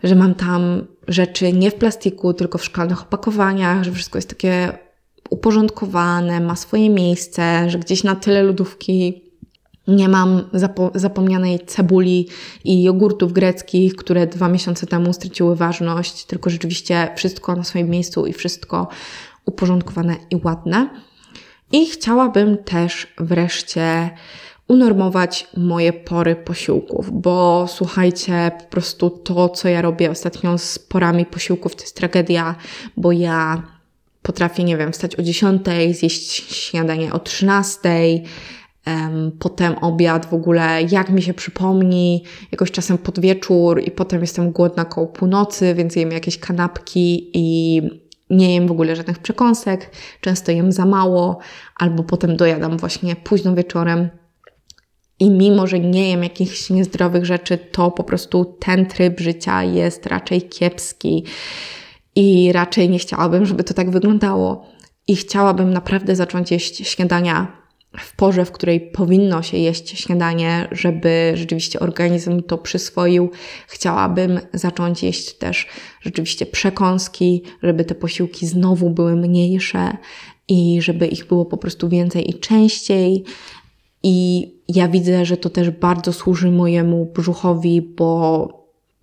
że 0.04 0.14
mam 0.14 0.34
tam 0.34 0.86
rzeczy 1.08 1.52
nie 1.52 1.70
w 1.70 1.74
plastiku, 1.74 2.34
tylko 2.34 2.58
w 2.58 2.64
szklanych 2.64 3.02
opakowaniach, 3.02 3.84
że 3.84 3.92
wszystko 3.92 4.18
jest 4.18 4.28
takie 4.28 4.85
uporządkowane, 5.30 6.40
ma 6.40 6.56
swoje 6.56 6.90
miejsce, 6.90 7.70
że 7.70 7.78
gdzieś 7.78 8.04
na 8.04 8.14
tyle 8.14 8.42
lodówki 8.42 9.22
nie 9.88 10.08
mam 10.08 10.42
zapo 10.52 10.90
zapomnianej 10.94 11.58
cebuli 11.66 12.28
i 12.64 12.82
jogurtów 12.82 13.32
greckich, 13.32 13.96
które 13.96 14.26
dwa 14.26 14.48
miesiące 14.48 14.86
temu 14.86 15.12
straciły 15.12 15.56
ważność, 15.56 16.24
tylko 16.24 16.50
rzeczywiście 16.50 17.08
wszystko 17.16 17.56
na 17.56 17.64
swoim 17.64 17.88
miejscu 17.88 18.26
i 18.26 18.32
wszystko 18.32 18.88
uporządkowane 19.44 20.16
i 20.30 20.36
ładne. 20.44 20.90
I 21.72 21.86
chciałabym 21.86 22.56
też 22.56 23.06
wreszcie 23.18 24.10
unormować 24.68 25.48
moje 25.56 25.92
pory 25.92 26.36
posiłków, 26.36 27.20
bo 27.20 27.66
słuchajcie, 27.68 28.52
po 28.58 28.64
prostu 28.64 29.10
to, 29.10 29.48
co 29.48 29.68
ja 29.68 29.82
robię 29.82 30.10
ostatnio 30.10 30.58
z 30.58 30.78
porami 30.78 31.26
posiłków, 31.26 31.76
to 31.76 31.82
jest 31.82 31.96
tragedia, 31.96 32.54
bo 32.96 33.12
ja 33.12 33.62
Potrafię, 34.26 34.64
nie 34.64 34.76
wiem, 34.76 34.92
wstać 34.92 35.16
o 35.16 35.22
10, 35.22 35.62
zjeść 35.90 36.54
śniadanie 36.54 37.12
o 37.12 37.18
13, 37.18 37.88
um, 38.86 39.32
potem 39.38 39.78
obiad 39.78 40.26
w 40.26 40.34
ogóle, 40.34 40.82
jak 40.90 41.10
mi 41.10 41.22
się 41.22 41.34
przypomni, 41.34 42.24
jakoś 42.52 42.70
czasem 42.70 42.98
pod 42.98 43.20
wieczór 43.20 43.82
i 43.82 43.90
potem 43.90 44.20
jestem 44.20 44.52
głodna 44.52 44.84
koło 44.84 45.06
północy, 45.06 45.74
więc 45.74 45.96
jem 45.96 46.10
jakieś 46.10 46.38
kanapki 46.38 47.30
i 47.34 47.82
nie 48.30 48.54
jem 48.54 48.66
w 48.68 48.70
ogóle 48.70 48.96
żadnych 48.96 49.18
przekąsek, 49.18 49.90
często 50.20 50.52
jem 50.52 50.72
za 50.72 50.84
mało, 50.84 51.38
albo 51.76 52.02
potem 52.02 52.36
dojadam 52.36 52.78
właśnie 52.78 53.16
późno 53.16 53.54
wieczorem. 53.54 54.08
I 55.18 55.30
mimo, 55.30 55.66
że 55.66 55.80
nie 55.80 56.10
jem 56.10 56.22
jakichś 56.22 56.70
niezdrowych 56.70 57.24
rzeczy, 57.24 57.58
to 57.58 57.90
po 57.90 58.04
prostu 58.04 58.44
ten 58.44 58.86
tryb 58.86 59.20
życia 59.20 59.62
jest 59.62 60.06
raczej 60.06 60.42
kiepski. 60.42 61.24
I 62.16 62.52
raczej 62.52 62.88
nie 62.90 62.98
chciałabym, 62.98 63.46
żeby 63.46 63.64
to 63.64 63.74
tak 63.74 63.90
wyglądało. 63.90 64.66
I 65.08 65.16
chciałabym 65.16 65.70
naprawdę 65.72 66.16
zacząć 66.16 66.50
jeść 66.50 66.88
śniadania 66.88 67.66
w 67.98 68.16
porze, 68.16 68.44
w 68.44 68.52
której 68.52 68.80
powinno 68.80 69.42
się 69.42 69.56
jeść 69.56 69.98
śniadanie, 69.98 70.68
żeby 70.72 71.32
rzeczywiście 71.34 71.80
organizm 71.80 72.42
to 72.42 72.58
przyswoił. 72.58 73.30
Chciałabym 73.66 74.40
zacząć 74.52 75.02
jeść 75.02 75.34
też 75.34 75.66
rzeczywiście 76.00 76.46
przekąski, 76.46 77.42
żeby 77.62 77.84
te 77.84 77.94
posiłki 77.94 78.46
znowu 78.46 78.90
były 78.90 79.16
mniejsze 79.16 79.96
i 80.48 80.82
żeby 80.82 81.06
ich 81.06 81.26
było 81.26 81.44
po 81.44 81.56
prostu 81.56 81.88
więcej 81.88 82.30
i 82.30 82.34
częściej. 82.34 83.24
I 84.02 84.48
ja 84.68 84.88
widzę, 84.88 85.24
że 85.24 85.36
to 85.36 85.50
też 85.50 85.70
bardzo 85.70 86.12
służy 86.12 86.50
mojemu 86.50 87.06
brzuchowi, 87.14 87.82
bo 87.82 88.48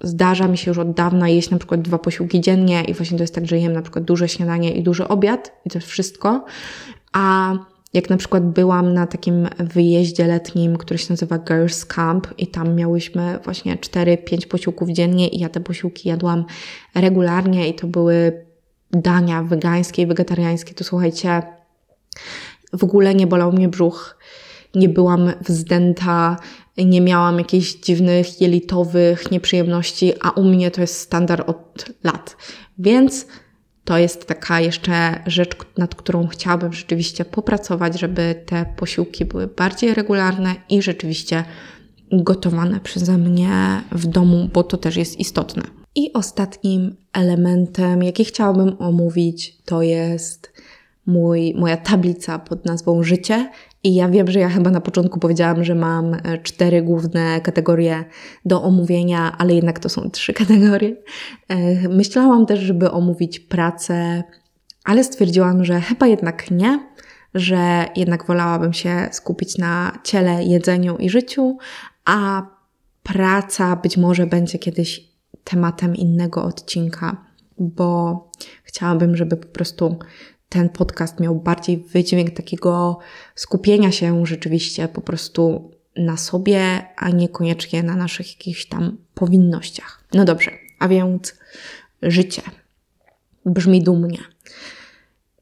zdarza 0.04 0.48
mi 0.48 0.58
się 0.58 0.72
już 0.72 0.78
od 0.78 0.92
dawna 0.92 1.30
jeść 1.30 1.50
na 1.50 1.58
przykład 1.58 1.82
dwa 1.82 1.98
posiłki 1.98 2.42
dziennie 2.42 2.84
i 2.84 2.94
właśnie 2.94 3.18
to 3.18 3.24
jest 3.24 3.36
tak, 3.36 3.48
że 3.48 3.60
jem 3.60 3.74
na 3.74 3.82
przykład 3.82 4.06
duże 4.06 4.30
śniadanie 4.30 4.72
i 4.72 4.84
duży 4.84 5.08
obiad 5.08 5.52
i 5.66 5.70
to 5.70 5.78
jest 5.78 5.88
wszystko. 5.88 6.46
A 7.14 7.54
jak 7.94 8.10
na 8.10 8.18
przykład 8.18 8.50
byłam 8.50 8.94
na 8.94 9.08
takim 9.08 9.48
wyjeździe 9.60 10.28
letnim, 10.28 10.78
który 10.78 10.98
się 10.98 11.06
nazywa 11.10 11.38
Girls 11.38 11.86
Camp 11.86 12.28
i 12.38 12.48
tam 12.48 12.76
miałyśmy 12.76 13.40
właśnie 13.44 13.76
4-5 13.78 14.48
posiłków 14.48 14.90
dziennie 14.90 15.28
i 15.28 15.40
ja 15.40 15.50
te 15.50 15.60
posiłki 15.60 16.10
jadłam 16.10 16.46
regularnie 16.96 17.70
i 17.70 17.74
to 17.74 17.88
były 17.88 18.46
dania 18.92 19.44
wegańskie 19.44 20.02
i 20.02 20.08
wegetariańskie, 20.08 20.74
to 20.74 20.84
słuchajcie, 20.84 21.42
w 22.74 22.84
ogóle 22.84 23.16
nie 23.16 23.28
bolał 23.28 23.52
mnie 23.52 23.68
brzuch, 23.68 24.18
nie 24.76 24.90
byłam 24.90 25.32
wzdęta, 25.42 26.38
nie 26.78 27.02
miałam 27.02 27.38
jakichś 27.38 27.74
dziwnych 27.74 28.42
jelitowych 28.42 29.32
nieprzyjemności, 29.32 30.14
a 30.22 30.30
u 30.30 30.44
mnie 30.44 30.72
to 30.72 30.82
jest 30.82 31.00
standard 31.00 31.50
od 31.50 31.86
lat. 32.04 32.38
Więc 32.80 33.26
to 33.84 33.98
jest 33.98 34.26
taka 34.26 34.60
jeszcze 34.60 35.24
rzecz, 35.26 35.58
nad 35.78 35.96
którą 35.96 36.28
chciałabym 36.28 36.74
rzeczywiście 36.74 37.26
popracować, 37.26 38.00
żeby 38.00 38.44
te 38.46 38.66
posiłki 38.78 39.26
były 39.26 39.48
bardziej 39.48 39.94
regularne 39.94 40.56
i 40.70 40.82
rzeczywiście 40.82 41.44
gotowane 42.12 42.80
przeze 42.80 43.18
mnie 43.18 43.82
w 43.92 44.06
domu, 44.06 44.50
bo 44.54 44.64
to 44.64 44.78
też 44.78 44.96
jest 44.96 45.20
istotne. 45.20 45.64
I 45.96 46.14
ostatnim 46.14 46.96
elementem, 47.14 48.04
jaki 48.04 48.26
chciałabym 48.26 48.76
omówić, 48.80 49.58
to 49.66 49.82
jest 49.82 50.52
mój, 51.06 51.54
moja 51.56 51.78
tablica 51.78 52.40
pod 52.40 52.66
nazwą 52.66 53.04
Życie. 53.04 53.52
I 53.84 53.96
ja 53.96 54.10
wiem, 54.10 54.32
że 54.32 54.40
ja 54.40 54.50
chyba 54.50 54.72
na 54.72 54.82
początku 54.82 55.20
powiedziałam, 55.20 55.64
że 55.64 55.76
mam 55.76 56.14
e, 56.14 56.38
cztery 56.44 56.82
główne 56.82 57.42
kategorie 57.42 58.06
do 58.46 58.64
omówienia, 58.64 59.36
ale 59.38 59.54
jednak 59.54 59.80
to 59.80 59.90
są 59.90 60.10
trzy 60.10 60.34
kategorie. 60.44 60.96
E, 61.48 61.90
myślałam 61.90 62.46
też, 62.46 62.60
żeby 62.60 62.92
omówić 62.92 63.40
pracę, 63.40 64.24
ale 64.84 65.04
stwierdziłam, 65.04 65.66
że 65.66 65.82
chyba 65.82 66.08
jednak 66.08 66.52
nie, 66.52 66.90
że 67.34 67.86
jednak 67.96 68.26
wolałabym 68.26 68.74
się 68.74 69.10
skupić 69.12 69.58
na 69.58 70.00
ciele, 70.04 70.44
jedzeniu 70.44 70.98
i 70.98 71.10
życiu, 71.10 71.58
a 72.06 72.48
praca 73.04 73.76
być 73.76 73.98
może 73.98 74.28
będzie 74.28 74.60
kiedyś 74.60 75.14
tematem 75.44 75.96
innego 75.96 76.44
odcinka, 76.44 77.26
bo 77.58 78.32
chciałabym, 78.64 79.16
żeby 79.16 79.38
po 79.38 79.48
prostu 79.48 79.96
ten 80.54 80.70
podcast 80.70 81.20
miał 81.20 81.36
bardziej 81.36 81.78
wydźwięk 81.78 82.32
takiego 82.32 83.00
skupienia 83.36 83.92
się 83.92 84.26
rzeczywiście 84.26 84.88
po 84.88 85.02
prostu 85.02 85.72
na 85.96 86.18
sobie, 86.18 86.86
a 86.96 87.10
niekoniecznie 87.10 87.84
na 87.84 87.96
naszych 87.96 88.30
jakichś 88.30 88.66
tam 88.66 88.98
powinnościach. 89.14 90.04
No 90.14 90.26
dobrze, 90.26 90.52
a 90.80 90.88
więc 90.88 91.36
życie 92.02 92.42
brzmi 93.46 93.84
dumnie, 93.84 94.20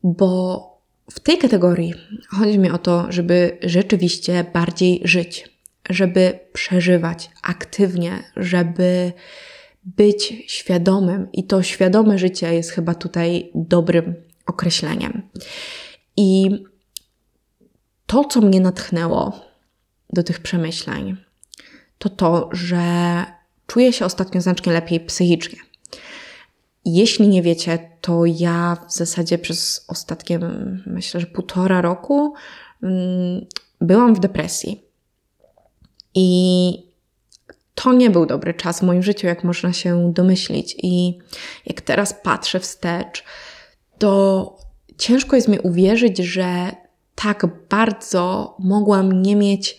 bo 0.03 0.61
w 1.11 1.19
tej 1.19 1.37
kategorii 1.37 1.93
chodzi 2.29 2.59
mi 2.59 2.69
o 2.69 2.77
to, 2.77 3.05
żeby 3.09 3.57
rzeczywiście 3.63 4.45
bardziej 4.53 5.01
żyć, 5.03 5.49
żeby 5.89 6.39
przeżywać 6.53 7.29
aktywnie, 7.43 8.23
żeby 8.37 9.11
być 9.83 10.43
świadomym 10.47 11.27
i 11.33 11.43
to 11.43 11.63
świadome 11.63 12.19
życie 12.19 12.53
jest 12.53 12.71
chyba 12.71 12.95
tutaj 12.95 13.51
dobrym 13.55 14.30
określeniem. 14.45 15.29
I 16.17 16.49
to, 18.05 18.23
co 18.23 18.41
mnie 18.41 18.59
natchnęło 18.59 19.39
do 20.13 20.23
tych 20.23 20.39
przemyśleń, 20.39 21.17
to 21.97 22.09
to, 22.09 22.49
że 22.51 23.25
czuję 23.67 23.93
się 23.93 24.05
ostatnio 24.05 24.41
znacznie 24.41 24.73
lepiej 24.73 24.99
psychicznie. 24.99 25.59
Jeśli 26.85 27.27
nie 27.27 27.41
wiecie, 27.41 27.89
to 28.01 28.25
ja 28.25 28.77
w 28.89 28.93
zasadzie 28.93 29.37
przez 29.37 29.85
ostatnie, 29.87 30.39
myślę, 30.85 31.19
że 31.19 31.27
półtora 31.27 31.81
roku 31.81 32.33
mm, 32.83 33.45
byłam 33.81 34.15
w 34.15 34.19
depresji. 34.19 34.85
I 36.15 36.91
to 37.75 37.93
nie 37.93 38.09
był 38.09 38.25
dobry 38.25 38.53
czas 38.53 38.79
w 38.79 38.83
moim 38.83 39.03
życiu, 39.03 39.27
jak 39.27 39.43
można 39.43 39.73
się 39.73 40.13
domyślić. 40.13 40.75
I 40.83 41.19
jak 41.65 41.81
teraz 41.81 42.13
patrzę 42.23 42.59
wstecz, 42.59 43.23
to 44.01 44.57
ciężko 44.97 45.35
jest 45.35 45.47
mi 45.47 45.59
uwierzyć, 45.59 46.17
że 46.17 46.75
tak 47.15 47.47
bardzo 47.69 48.55
mogłam 48.59 49.21
nie 49.21 49.35
mieć, 49.35 49.77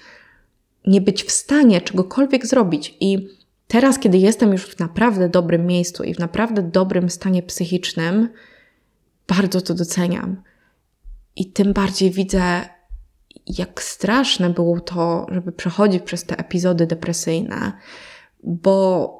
nie 0.87 1.00
być 1.00 1.24
w 1.24 1.30
stanie 1.30 1.80
czegokolwiek 1.80 2.46
zrobić. 2.46 2.96
I 3.00 3.28
teraz, 3.68 3.98
kiedy 3.98 4.18
jestem 4.18 4.52
już 4.52 4.66
w 4.66 4.78
naprawdę 4.78 5.28
dobrym 5.28 5.66
miejscu 5.66 6.04
i 6.04 6.14
w 6.14 6.18
naprawdę 6.18 6.62
dobrym 6.62 7.11
stanie 7.11 7.42
psychicznym, 7.42 8.28
bardzo 9.28 9.61
to 9.61 9.74
doceniam. 9.74 10.42
I 11.37 11.46
tym 11.46 11.72
bardziej 11.72 12.11
widzę, 12.11 12.61
jak 13.46 13.82
straszne 13.82 14.50
było 14.50 14.80
to, 14.80 15.26
żeby 15.32 15.52
przechodzić 15.52 16.02
przez 16.02 16.24
te 16.24 16.38
epizody 16.38 16.87
depresyjne, 16.87 17.72
bo 18.42 19.12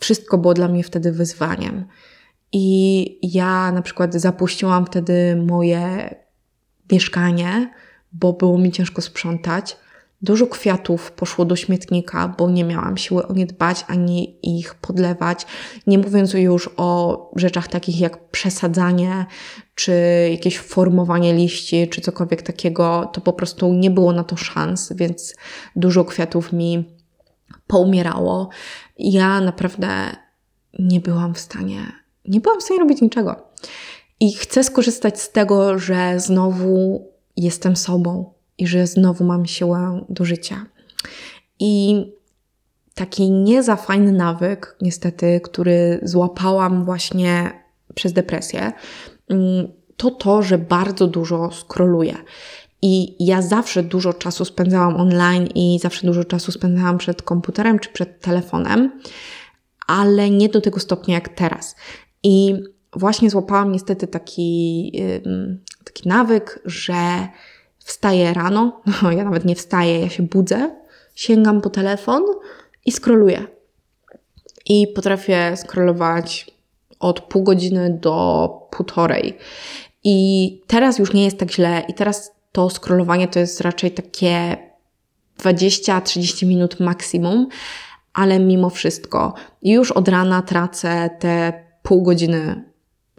wszystko 0.00 0.38
było 0.38 0.54
dla 0.54 0.68
mnie 0.68 0.84
wtedy 0.84 1.12
wyzwaniem. 1.12 1.84
I 2.52 3.18
ja 3.34 3.72
na 3.72 3.82
przykład 3.82 4.14
zapuściłam 4.14 4.86
wtedy 4.86 5.36
moje 5.46 6.14
mieszkanie, 6.92 7.70
bo 8.12 8.32
było 8.32 8.58
mi 8.58 8.72
ciężko 8.72 9.02
sprzątać. 9.02 9.76
Dużo 10.22 10.46
kwiatów 10.46 11.12
poszło 11.12 11.44
do 11.44 11.56
śmietnika, 11.56 12.34
bo 12.38 12.50
nie 12.50 12.64
miałam 12.64 12.96
siły 12.96 13.26
o 13.26 13.32
nie 13.32 13.46
dbać 13.46 13.84
ani 13.88 14.38
ich 14.42 14.74
podlewać. 14.74 15.46
Nie 15.86 15.98
mówiąc 15.98 16.34
już 16.34 16.70
o 16.76 17.30
rzeczach 17.36 17.68
takich 17.68 18.00
jak 18.00 18.30
przesadzanie, 18.30 19.26
czy 19.74 19.92
jakieś 20.30 20.58
formowanie 20.58 21.34
liści, 21.34 21.88
czy 21.88 22.00
cokolwiek 22.00 22.42
takiego, 22.42 23.10
to 23.12 23.20
po 23.20 23.32
prostu 23.32 23.72
nie 23.72 23.90
było 23.90 24.12
na 24.12 24.24
to 24.24 24.36
szans, 24.36 24.92
więc 24.96 25.36
dużo 25.76 26.04
kwiatów 26.04 26.52
mi 26.52 26.84
poumierało. 27.66 28.48
Ja 28.98 29.40
naprawdę 29.40 29.88
nie 30.78 31.00
byłam 31.00 31.34
w 31.34 31.38
stanie 31.38 32.05
nie 32.28 32.40
byłam 32.40 32.60
w 32.60 32.62
stanie 32.62 32.80
robić 32.80 33.00
niczego. 33.00 33.36
I 34.20 34.32
chcę 34.32 34.64
skorzystać 34.64 35.20
z 35.20 35.32
tego, 35.32 35.78
że 35.78 36.20
znowu 36.20 37.06
jestem 37.36 37.76
sobą 37.76 38.32
i 38.58 38.66
że 38.66 38.86
znowu 38.86 39.24
mam 39.24 39.46
siłę 39.46 40.04
do 40.08 40.24
życia. 40.24 40.66
I 41.58 42.04
taki 42.94 43.30
nie 43.30 43.62
za 43.62 43.76
fajny 43.76 44.12
nawyk, 44.12 44.76
niestety, 44.80 45.40
który 45.44 46.00
złapałam 46.02 46.84
właśnie 46.84 47.50
przez 47.94 48.12
depresję, 48.12 48.72
mm, 49.28 49.68
to 49.96 50.10
to, 50.10 50.42
że 50.42 50.58
bardzo 50.58 51.06
dużo 51.06 51.50
skroluję. 51.50 52.14
I 52.82 53.24
ja 53.26 53.42
zawsze 53.42 53.82
dużo 53.82 54.12
czasu 54.12 54.44
spędzałam 54.44 54.96
online 54.96 55.46
i 55.54 55.78
zawsze 55.82 56.06
dużo 56.06 56.24
czasu 56.24 56.52
spędzałam 56.52 56.98
przed 56.98 57.22
komputerem 57.22 57.78
czy 57.78 57.90
przed 57.90 58.20
telefonem, 58.20 59.00
ale 59.86 60.30
nie 60.30 60.48
do 60.48 60.60
tego 60.60 60.80
stopnia 60.80 61.14
jak 61.14 61.28
teraz. 61.28 61.76
I 62.26 62.54
właśnie 62.92 63.30
złapałam 63.30 63.72
niestety 63.72 64.06
taki, 64.06 64.92
taki 65.84 66.08
nawyk, 66.08 66.60
że 66.64 67.28
wstaję 67.78 68.34
rano, 68.34 68.80
no 69.02 69.12
ja 69.18 69.24
nawet 69.24 69.44
nie 69.44 69.54
wstaję, 69.54 70.00
ja 70.00 70.08
się 70.08 70.22
budzę, 70.22 70.70
sięgam 71.14 71.60
po 71.60 71.70
telefon 71.70 72.22
i 72.86 72.92
skroluję. 72.92 73.46
I 74.66 74.86
potrafię 74.94 75.56
scrollować 75.56 76.50
od 77.00 77.20
pół 77.20 77.42
godziny 77.42 77.98
do 78.00 78.48
półtorej. 78.70 79.38
I 80.04 80.60
teraz 80.66 80.98
już 80.98 81.12
nie 81.12 81.24
jest 81.24 81.38
tak 81.38 81.52
źle, 81.52 81.82
i 81.88 81.94
teraz 81.94 82.32
to 82.52 82.70
scrollowanie 82.70 83.28
to 83.28 83.38
jest 83.38 83.60
raczej 83.60 83.90
takie 83.90 84.56
20-30 85.38 86.46
minut 86.46 86.80
maksimum, 86.80 87.48
ale 88.12 88.38
mimo 88.38 88.70
wszystko 88.70 89.34
już 89.62 89.92
od 89.92 90.08
rana 90.08 90.42
tracę 90.42 91.10
te 91.20 91.65
pół 91.86 92.02
godziny 92.02 92.64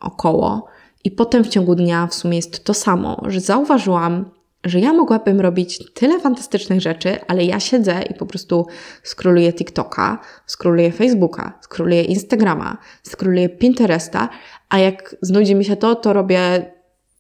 około. 0.02 0.66
I 1.04 1.12
potem 1.12 1.44
w 1.44 1.48
ciągu 1.48 1.76
dnia 1.76 2.08
w 2.08 2.14
sumie 2.14 2.36
jest 2.36 2.64
to 2.64 2.74
samo, 2.74 3.22
że 3.28 3.40
zauważyłam, 3.40 4.32
że 4.64 4.80
ja 4.80 4.94
mogłabym 4.94 5.42
robić 5.42 5.94
tyle 5.94 6.20
fantastycznych 6.20 6.82
rzeczy, 6.82 7.20
ale 7.28 7.46
ja 7.46 7.60
siedzę 7.60 8.02
i 8.10 8.14
po 8.14 8.26
prostu 8.26 8.68
scrolluję 9.04 9.54
TikToka, 9.54 10.20
scrolluję 10.48 10.92
Facebooka, 10.92 11.60
scrolluję 11.62 12.04
Instagrama, 12.04 12.78
scrolluję 13.04 13.50
Pinteresta, 13.50 14.30
a 14.70 14.80
jak 14.80 15.16
znudzi 15.22 15.56
mi 15.56 15.66
się 15.66 15.76
to, 15.76 15.96
to 15.96 16.14
robię 16.14 16.72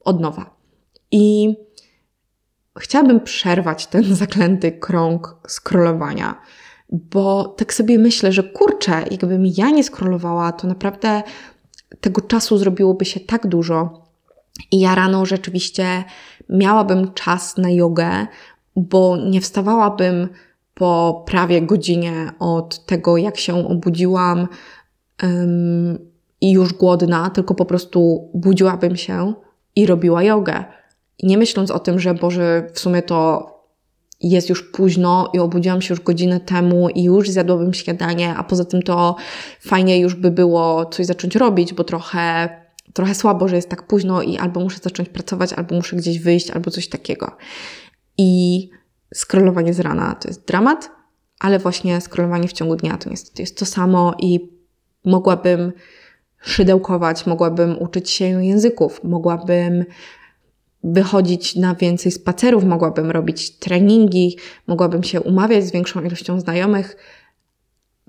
od 0.03 0.21
nowa. 0.21 0.55
I 1.11 1.55
chciałabym 2.79 3.19
przerwać 3.19 3.87
ten 3.87 4.15
zaklęty 4.23 4.71
krąg 4.71 5.35
scrollowania 5.47 6.41
bo 6.89 7.43
tak 7.43 7.73
sobie 7.73 7.99
myślę, 7.99 8.31
że 8.31 8.43
kurczę, 8.43 9.03
jakbym 9.11 9.45
ja 9.57 9.69
nie 9.69 9.83
skrolowała, 9.83 10.51
to 10.51 10.67
naprawdę 10.67 11.23
tego 12.01 12.21
czasu 12.21 12.57
zrobiłoby 12.57 13.05
się 13.05 13.19
tak 13.19 13.47
dużo. 13.47 14.07
I 14.71 14.79
ja 14.79 14.95
rano 14.95 15.25
rzeczywiście 15.25 16.03
miałabym 16.49 17.13
czas 17.13 17.57
na 17.57 17.69
jogę, 17.71 18.27
bo 18.75 19.17
nie 19.17 19.41
wstawałabym 19.41 20.29
po 20.73 21.23
prawie 21.27 21.61
godzinie 21.61 22.31
od 22.39 22.85
tego, 22.85 23.17
jak 23.17 23.37
się 23.37 23.67
obudziłam 23.67 24.47
um, 25.23 25.97
i 26.41 26.51
już 26.51 26.73
głodna, 26.73 27.29
tylko 27.29 27.55
po 27.55 27.65
prostu 27.65 28.29
budziłabym 28.33 28.95
się 28.95 29.33
i 29.75 29.85
robiła 29.85 30.23
jogę. 30.23 30.65
Nie 31.23 31.37
myśląc 31.37 31.71
o 31.71 31.79
tym, 31.79 31.99
że 31.99 32.13
Boże, 32.13 32.69
w 32.73 32.79
sumie 32.79 33.01
to 33.01 33.47
jest 34.21 34.49
już 34.49 34.63
późno 34.63 35.29
i 35.33 35.39
obudziłam 35.39 35.81
się 35.81 35.93
już 35.93 36.03
godzinę 36.03 36.39
temu 36.39 36.89
i 36.89 37.03
już 37.03 37.29
zjadłabym 37.29 37.73
śniadanie, 37.73 38.35
a 38.35 38.43
poza 38.43 38.65
tym 38.65 38.81
to 38.81 39.15
fajnie 39.59 39.99
już 39.99 40.15
by 40.15 40.31
było 40.31 40.85
coś 40.85 41.05
zacząć 41.05 41.35
robić, 41.35 41.73
bo 41.73 41.83
trochę, 41.83 42.49
trochę 42.93 43.15
słabo, 43.15 43.47
że 43.47 43.55
jest 43.55 43.69
tak 43.69 43.87
późno 43.87 44.21
i 44.21 44.37
albo 44.37 44.59
muszę 44.59 44.79
zacząć 44.83 45.09
pracować, 45.09 45.53
albo 45.53 45.75
muszę 45.75 45.95
gdzieś 45.95 46.19
wyjść, 46.19 46.51
albo 46.51 46.71
coś 46.71 46.87
takiego. 46.89 47.31
I 48.17 48.69
scrollowanie 49.15 49.73
z 49.73 49.79
rana 49.79 50.15
to 50.15 50.27
jest 50.27 50.47
dramat, 50.47 50.91
ale 51.39 51.59
właśnie 51.59 52.01
scrollowanie 52.01 52.47
w 52.47 52.53
ciągu 52.53 52.75
dnia 52.75 52.97
to 52.97 53.09
niestety 53.09 53.41
jest 53.41 53.57
to 53.57 53.65
samo 53.65 54.15
i 54.19 54.49
mogłabym 55.05 55.71
szydełkować, 56.41 57.25
mogłabym 57.25 57.77
uczyć 57.79 58.09
się 58.09 58.45
języków, 58.45 59.03
mogłabym 59.03 59.85
wychodzić 60.83 61.55
na 61.55 61.75
więcej 61.75 62.11
spacerów, 62.11 62.63
mogłabym 62.63 63.11
robić 63.11 63.57
treningi, 63.57 64.37
mogłabym 64.67 65.03
się 65.03 65.21
umawiać 65.21 65.65
z 65.65 65.71
większą 65.71 66.03
ilością 66.03 66.39
znajomych. 66.39 66.97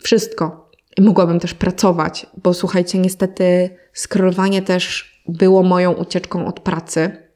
Wszystko. 0.02 0.70
I 0.96 1.02
mogłabym 1.02 1.40
też 1.40 1.54
pracować, 1.54 2.26
bo 2.42 2.54
słuchajcie, 2.54 2.98
niestety 2.98 3.70
scrollowanie 3.94 4.62
też 4.62 5.14
było 5.28 5.62
moją 5.62 5.92
ucieczką 5.92 6.46
od 6.46 6.60
pracy 6.60 7.28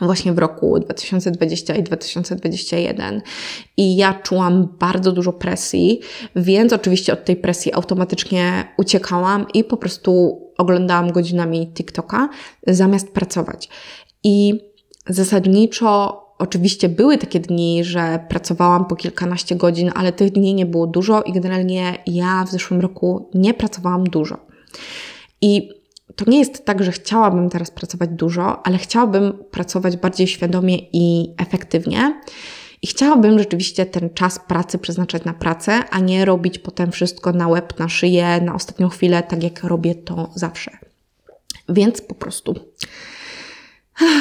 właśnie 0.00 0.32
w 0.32 0.38
roku 0.38 0.78
2020 0.78 1.74
i 1.74 1.82
2021. 1.82 3.22
I 3.76 3.96
ja 3.96 4.14
czułam 4.14 4.68
bardzo 4.78 5.12
dużo 5.12 5.32
presji, 5.32 6.00
więc 6.36 6.72
oczywiście 6.72 7.12
od 7.12 7.24
tej 7.24 7.36
presji 7.36 7.74
automatycznie 7.74 8.64
uciekałam 8.78 9.46
i 9.54 9.64
po 9.64 9.76
prostu 9.76 10.40
oglądałam 10.58 11.12
godzinami 11.12 11.72
TikToka 11.74 12.28
zamiast 12.66 13.12
pracować. 13.12 13.68
I 14.24 14.60
zasadniczo 15.08 16.22
oczywiście 16.38 16.88
były 16.88 17.18
takie 17.18 17.40
dni, 17.40 17.84
że 17.84 18.26
pracowałam 18.28 18.84
po 18.84 18.96
kilkanaście 18.96 19.56
godzin, 19.56 19.90
ale 19.94 20.12
tych 20.12 20.32
dni 20.32 20.54
nie 20.54 20.66
było 20.66 20.86
dużo 20.86 21.22
i 21.22 21.32
generalnie 21.32 21.98
ja 22.06 22.44
w 22.44 22.50
zeszłym 22.50 22.80
roku 22.80 23.30
nie 23.34 23.54
pracowałam 23.54 24.04
dużo. 24.04 24.46
I 25.40 25.68
to 26.16 26.30
nie 26.30 26.38
jest 26.38 26.64
tak, 26.64 26.82
że 26.82 26.92
chciałabym 26.92 27.50
teraz 27.50 27.70
pracować 27.70 28.10
dużo, 28.10 28.66
ale 28.66 28.78
chciałabym 28.78 29.32
pracować 29.50 29.96
bardziej 29.96 30.26
świadomie 30.26 30.78
i 30.92 31.34
efektywnie. 31.38 32.20
I 32.82 32.86
chciałabym 32.86 33.38
rzeczywiście 33.38 33.86
ten 33.86 34.10
czas 34.10 34.38
pracy 34.38 34.78
przeznaczać 34.78 35.24
na 35.24 35.34
pracę, 35.34 35.72
a 35.90 36.00
nie 36.00 36.24
robić 36.24 36.58
potem 36.58 36.92
wszystko 36.92 37.32
na 37.32 37.48
łeb, 37.48 37.78
na 37.78 37.88
szyję, 37.88 38.40
na 38.40 38.54
ostatnią 38.54 38.88
chwilę, 38.88 39.22
tak 39.22 39.42
jak 39.42 39.64
robię 39.64 39.94
to 39.94 40.30
zawsze. 40.34 40.70
Więc 41.68 42.00
po 42.00 42.14
prostu 42.14 42.54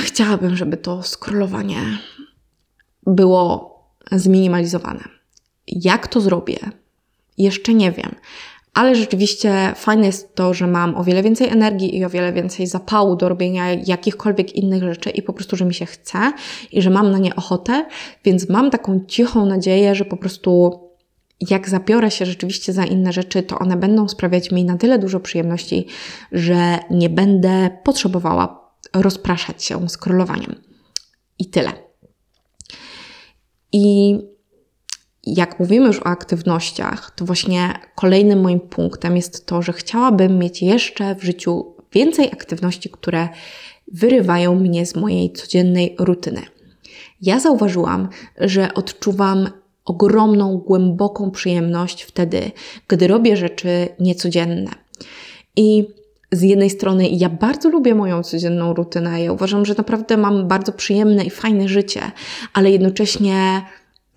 chciałabym, 0.03 0.55
żeby 0.55 0.77
to 0.77 1.03
scrollowanie 1.03 1.81
było 3.07 3.75
zminimalizowane. 4.11 5.03
Jak 5.67 6.07
to 6.07 6.21
zrobię? 6.21 6.57
Jeszcze 7.37 7.73
nie 7.73 7.91
wiem. 7.91 8.15
Ale 8.73 8.95
rzeczywiście 8.95 9.73
fajne 9.75 10.05
jest 10.05 10.35
to, 10.35 10.53
że 10.53 10.67
mam 10.67 10.95
o 10.95 11.03
wiele 11.03 11.23
więcej 11.23 11.47
energii 11.47 11.97
i 11.97 12.05
o 12.05 12.09
wiele 12.09 12.33
więcej 12.33 12.67
zapału 12.67 13.15
do 13.15 13.29
robienia 13.29 13.73
jakichkolwiek 13.73 14.55
innych 14.55 14.83
rzeczy 14.83 15.09
i 15.09 15.21
po 15.21 15.33
prostu, 15.33 15.55
że 15.55 15.65
mi 15.65 15.73
się 15.73 15.85
chce 15.85 16.33
i 16.71 16.81
że 16.81 16.89
mam 16.89 17.11
na 17.11 17.17
nie 17.17 17.35
ochotę, 17.35 17.85
więc 18.23 18.49
mam 18.49 18.71
taką 18.71 18.99
cichą 19.07 19.45
nadzieję, 19.45 19.95
że 19.95 20.05
po 20.05 20.17
prostu 20.17 20.79
jak 21.49 21.69
zabiorę 21.69 22.11
się 22.11 22.25
rzeczywiście 22.25 22.73
za 22.73 22.85
inne 22.85 23.13
rzeczy, 23.13 23.43
to 23.43 23.59
one 23.59 23.77
będą 23.77 24.07
sprawiać 24.07 24.51
mi 24.51 24.65
na 24.65 24.77
tyle 24.77 24.99
dużo 24.99 25.19
przyjemności, 25.19 25.87
że 26.31 26.79
nie 26.91 27.09
będę 27.09 27.69
potrzebowała 27.83 28.64
rozpraszać 29.01 29.63
się 29.63 29.89
scrollowaniem. 29.89 30.55
I 31.39 31.45
tyle. 31.45 31.71
I 33.71 34.17
jak 35.25 35.59
mówimy 35.59 35.87
już 35.87 35.99
o 35.99 36.07
aktywnościach, 36.07 37.11
to 37.15 37.25
właśnie 37.25 37.73
kolejnym 37.95 38.41
moim 38.41 38.59
punktem 38.59 39.15
jest 39.15 39.45
to, 39.45 39.61
że 39.61 39.73
chciałabym 39.73 40.39
mieć 40.39 40.61
jeszcze 40.61 41.15
w 41.15 41.23
życiu 41.23 41.75
więcej 41.93 42.27
aktywności, 42.31 42.89
które 42.89 43.29
wyrywają 43.87 44.55
mnie 44.55 44.85
z 44.85 44.95
mojej 44.95 45.33
codziennej 45.33 45.95
rutyny. 45.99 46.41
Ja 47.21 47.39
zauważyłam, 47.39 48.09
że 48.37 48.73
odczuwam 48.73 49.49
ogromną, 49.85 50.57
głęboką 50.57 51.31
przyjemność 51.31 52.03
wtedy, 52.03 52.51
gdy 52.87 53.07
robię 53.07 53.37
rzeczy 53.37 53.87
niecodzienne. 53.99 54.71
I 55.55 55.87
z 56.35 56.41
jednej 56.41 56.69
strony 56.69 57.07
ja 57.09 57.29
bardzo 57.29 57.69
lubię 57.69 57.95
moją 57.95 58.23
codzienną 58.23 58.73
rutynę. 58.73 59.23
Ja 59.23 59.31
uważam, 59.31 59.65
że 59.65 59.73
naprawdę 59.77 60.17
mam 60.17 60.47
bardzo 60.47 60.71
przyjemne 60.71 61.23
i 61.23 61.29
fajne 61.29 61.67
życie, 61.67 62.01
ale 62.53 62.71
jednocześnie 62.71 63.61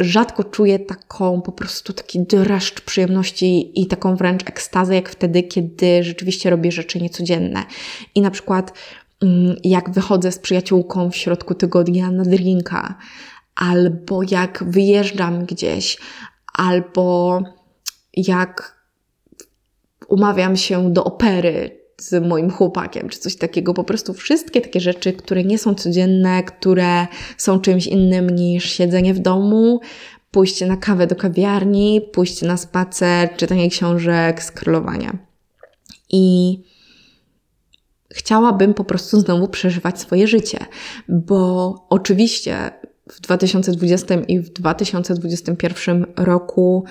rzadko 0.00 0.44
czuję 0.44 0.78
taką 0.78 1.42
po 1.42 1.52
prostu 1.52 1.92
taki 1.92 2.20
dreszcz 2.20 2.81
przyjemności 2.81 3.81
i 3.83 3.87
taką 3.87 4.16
wręcz 4.16 4.48
ekstazę, 4.48 4.94
jak 4.94 5.09
wtedy, 5.09 5.42
kiedy 5.42 6.02
rzeczywiście 6.04 6.50
robię 6.50 6.72
rzeczy 6.72 7.00
niecodzienne. 7.00 7.64
I 8.14 8.20
na 8.20 8.31
przykład 8.31 8.72
mm, 9.22 9.57
jak 9.64 9.90
wychodzę 9.90 10.33
z 10.33 10.38
przyjaciółką 10.38 11.11
w 11.11 11.16
środku 11.16 11.54
tygodnia 11.54 12.11
na 12.11 12.22
drinka, 12.22 12.98
albo 13.54 14.20
jak 14.31 14.64
wyjeżdżam 14.66 15.44
gdzieś, 15.44 15.98
albo 16.54 17.38
jak 18.16 18.78
umawiam 20.09 20.57
się 20.57 20.92
do 20.92 21.04
opery 21.04 21.78
z 22.00 22.26
moim 22.26 22.50
chłopakiem, 22.50 23.08
czy 23.08 23.18
coś 23.18 23.37
takiego. 23.37 23.74
Po 23.74 23.84
prostu 23.84 24.14
wszystkie 24.14 24.61
takie 24.61 24.80
rzeczy, 24.80 25.12
które 25.12 25.44
nie 25.44 25.58
są 25.58 25.74
codzienne, 25.74 26.42
które 26.42 27.06
są 27.37 27.61
czymś 27.61 27.87
innym 27.87 28.30
niż 28.30 28.70
siedzenie 28.70 29.14
w 29.14 29.18
domu, 29.18 29.80
pójście 30.30 30.66
na 30.66 30.76
kawę 30.76 31.06
do 31.06 31.16
kawiarni, 31.16 32.00
pójście 32.12 32.46
na 32.46 32.56
spacer, 32.56 33.37
czytanie 33.37 33.70
książek, 33.70 34.42
scrollowanie. 34.42 35.11
I 36.11 36.58
chciałabym 38.11 38.74
po 38.74 38.84
prostu 38.84 39.20
znowu 39.20 39.48
przeżywać 39.48 40.00
swoje 40.00 40.26
życie, 40.26 40.58
bo 41.08 41.74
oczywiście 41.90 42.70
w 43.12 43.20
2020 43.20 44.14
i 44.14 44.38
w 44.38 44.52
2021 44.52 46.06
roku 46.16 46.84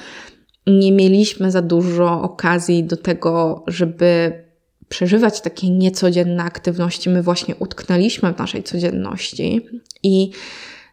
nie 0.68 0.92
mieliśmy 0.92 1.52
za 1.52 1.62
dużo 1.62 2.22
okazji 2.22 2.84
do 2.84 2.98
tego, 2.98 3.64
żeby 3.68 4.47
przeżywać 4.90 5.42
takie 5.42 5.70
niecodzienne 5.70 6.44
aktywności. 6.44 7.10
My 7.10 7.24
właśnie 7.24 7.56
utknęliśmy 7.56 8.34
w 8.34 8.38
naszej 8.38 8.64
codzienności 8.64 9.66
i 10.04 10.32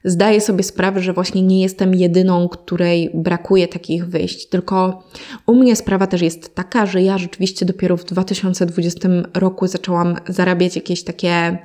zdaję 0.05 0.41
sobie 0.41 0.63
sprawę, 0.63 1.01
że 1.01 1.13
właśnie 1.13 1.43
nie 1.43 1.63
jestem 1.63 1.95
jedyną, 1.95 2.49
której 2.49 3.11
brakuje 3.15 3.69
takich 3.69 4.07
wyjść. 4.09 4.49
Tylko 4.49 5.03
u 5.47 5.55
mnie 5.55 5.77
sprawa 5.77 6.07
też 6.07 6.23
jest 6.23 6.55
taka, 6.55 6.87
że 6.87 7.03
ja 7.03 7.19
rzeczywiście 7.19 7.67
dopiero 7.67 7.97
w 7.97 8.05
2020 8.05 9.09
roku 9.35 9.67
zaczęłam 9.67 10.17
zarabiać 10.29 10.77
jakieś 10.77 11.05
takie 11.05 11.59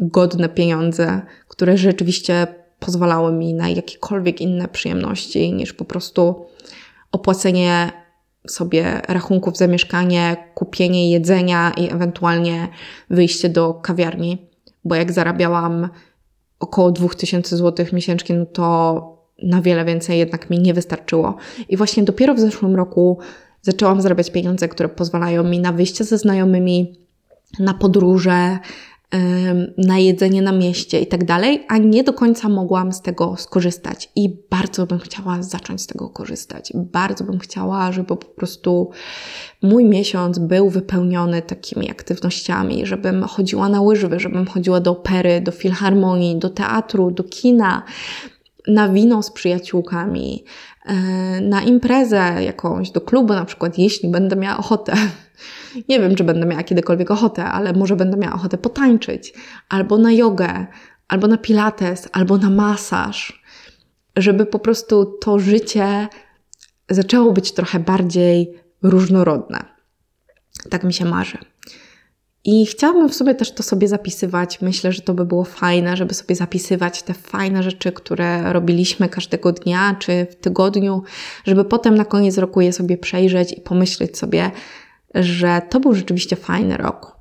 godne 0.00 0.48
pieniądze, 0.48 1.22
które 1.48 1.76
rzeczywiście 1.76 2.46
pozwalały 2.78 3.32
mi 3.32 3.54
na 3.54 3.68
jakiekolwiek 3.68 4.40
inne 4.40 4.68
przyjemności 4.68 5.52
niż 5.52 5.72
po 5.72 5.84
prostu 5.84 6.46
opłacenie 7.12 7.92
sobie 8.48 9.00
rachunków 9.08 9.56
za 9.56 9.66
mieszkanie, 9.66 10.36
kupienie 10.54 11.10
jedzenia 11.10 11.72
i 11.76 11.92
ewentualnie 11.92 12.68
wyjście 13.10 13.48
do 13.48 13.74
kawiarni, 13.74 14.48
bo 14.84 14.94
jak 14.94 15.12
zarabiałam 15.12 15.88
około 16.58 16.92
2000 16.92 17.56
zł 17.56 17.86
miesięcznie, 17.92 18.36
no 18.36 18.46
to 18.46 19.20
na 19.42 19.62
wiele 19.62 19.84
więcej 19.84 20.18
jednak 20.18 20.50
mi 20.50 20.58
nie 20.58 20.74
wystarczyło. 20.74 21.36
I 21.68 21.76
właśnie 21.76 22.02
dopiero 22.02 22.34
w 22.34 22.40
zeszłym 22.40 22.76
roku 22.76 23.18
zaczęłam 23.62 24.00
zarabiać 24.00 24.30
pieniądze, 24.30 24.68
które 24.68 24.88
pozwalają 24.88 25.44
mi 25.44 25.58
na 25.58 25.72
wyjście 25.72 26.04
ze 26.04 26.18
znajomymi, 26.18 27.00
na 27.58 27.74
podróże, 27.74 28.58
na 29.78 29.98
jedzenie 29.98 30.42
na 30.42 30.52
mieście 30.52 31.00
i 31.00 31.06
tak 31.06 31.24
dalej, 31.24 31.64
a 31.68 31.78
nie 31.78 32.04
do 32.04 32.12
końca 32.12 32.48
mogłam 32.48 32.92
z 32.92 33.02
tego 33.02 33.36
skorzystać. 33.36 34.10
I 34.16 34.36
bardzo 34.50 34.86
bym 34.86 34.98
chciała 34.98 35.42
zacząć 35.42 35.82
z 35.82 35.86
tego 35.86 36.08
korzystać. 36.08 36.72
Bardzo 36.74 37.24
bym 37.24 37.38
chciała, 37.38 37.92
żeby 37.92 38.08
po 38.08 38.16
prostu 38.16 38.90
mój 39.62 39.84
miesiąc 39.84 40.38
był 40.38 40.70
wypełniony 40.70 41.42
takimi 41.42 41.90
aktywnościami, 41.90 42.86
żebym 42.86 43.22
chodziła 43.22 43.68
na 43.68 43.80
łyżwy, 43.80 44.20
żebym 44.20 44.46
chodziła 44.46 44.80
do 44.80 44.90
opery, 44.90 45.40
do 45.40 45.52
filharmonii, 45.52 46.38
do 46.38 46.50
teatru, 46.50 47.10
do 47.10 47.24
kina, 47.24 47.82
na 48.66 48.88
wino 48.88 49.22
z 49.22 49.30
przyjaciółkami, 49.30 50.44
na 51.40 51.62
imprezę 51.62 52.44
jakąś, 52.44 52.90
do 52.90 53.00
klubu 53.00 53.34
na 53.34 53.44
przykład, 53.44 53.78
jeśli 53.78 54.08
będę 54.08 54.36
miała 54.36 54.56
ochotę. 54.56 54.92
Nie 55.88 56.00
wiem, 56.00 56.14
czy 56.14 56.24
będę 56.24 56.46
miała 56.46 56.62
kiedykolwiek 56.62 57.10
ochotę, 57.10 57.44
ale 57.44 57.72
może 57.72 57.96
będę 57.96 58.16
miała 58.16 58.34
ochotę 58.34 58.58
potańczyć, 58.58 59.34
albo 59.68 59.98
na 59.98 60.12
jogę, 60.12 60.66
albo 61.08 61.26
na 61.26 61.38
pilates, 61.38 62.08
albo 62.12 62.38
na 62.38 62.50
masaż. 62.50 63.42
żeby 64.16 64.46
po 64.46 64.58
prostu 64.58 65.04
to 65.04 65.38
życie 65.38 66.08
zaczęło 66.88 67.32
być 67.32 67.52
trochę 67.52 67.80
bardziej 67.80 68.54
różnorodne. 68.82 69.64
Tak 70.70 70.84
mi 70.84 70.92
się 70.92 71.04
marzy. 71.04 71.38
I 72.44 72.66
chciałabym 72.66 73.08
w 73.08 73.14
sobie 73.14 73.34
też 73.34 73.52
to 73.52 73.62
sobie 73.62 73.88
zapisywać. 73.88 74.60
Myślę, 74.60 74.92
że 74.92 75.02
to 75.02 75.14
by 75.14 75.24
było 75.24 75.44
fajne, 75.44 75.96
żeby 75.96 76.14
sobie 76.14 76.34
zapisywać 76.34 77.02
te 77.02 77.14
fajne 77.14 77.62
rzeczy, 77.62 77.92
które 77.92 78.52
robiliśmy 78.52 79.08
każdego 79.08 79.52
dnia 79.52 79.96
czy 79.98 80.26
w 80.30 80.36
tygodniu, 80.36 81.02
żeby 81.44 81.64
potem 81.64 81.94
na 81.94 82.04
koniec 82.04 82.38
roku 82.38 82.60
je 82.60 82.72
sobie 82.72 82.98
przejrzeć 82.98 83.52
i 83.52 83.60
pomyśleć 83.60 84.18
sobie, 84.18 84.50
że 85.14 85.62
to 85.70 85.80
był 85.80 85.94
rzeczywiście 85.94 86.36
fajny 86.36 86.76
rok. 86.76 87.20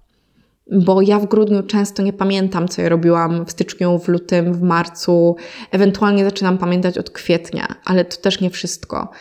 Bo 0.72 1.02
ja 1.02 1.20
w 1.20 1.26
grudniu 1.26 1.64
często 1.64 2.04
nie 2.04 2.14
pamiętam, 2.14 2.68
co 2.68 2.82
ja 2.82 2.90
robiłam 2.90 3.46
w 3.46 3.52
styczniu, 3.52 4.00
w 4.00 4.08
lutym, 4.08 4.54
w 4.54 4.62
marcu. 4.62 5.36
Ewentualnie 5.72 6.24
zaczynam 6.24 6.58
pamiętać 6.58 6.98
od 6.98 7.10
kwietnia, 7.10 7.68
ale 7.86 8.06
to 8.06 8.18
też 8.18 8.42
nie 8.42 8.50
wszystko. 8.50 9.12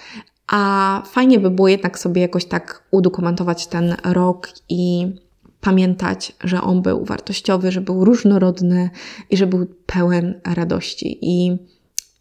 A 0.46 1.02
fajnie 1.06 1.38
by 1.38 1.50
było 1.50 1.68
jednak 1.68 1.98
sobie 1.98 2.22
jakoś 2.22 2.44
tak 2.44 2.82
udokumentować 2.90 3.66
ten 3.66 3.96
rok 4.04 4.48
i 4.68 5.12
pamiętać, 5.68 6.32
że 6.44 6.62
on 6.62 6.82
był 6.82 7.04
wartościowy, 7.04 7.72
że 7.72 7.80
był 7.80 8.04
różnorodny 8.04 8.90
i 9.30 9.36
że 9.36 9.46
był 9.46 9.66
pełen 9.86 10.40
radości. 10.44 11.18
I, 11.22 11.56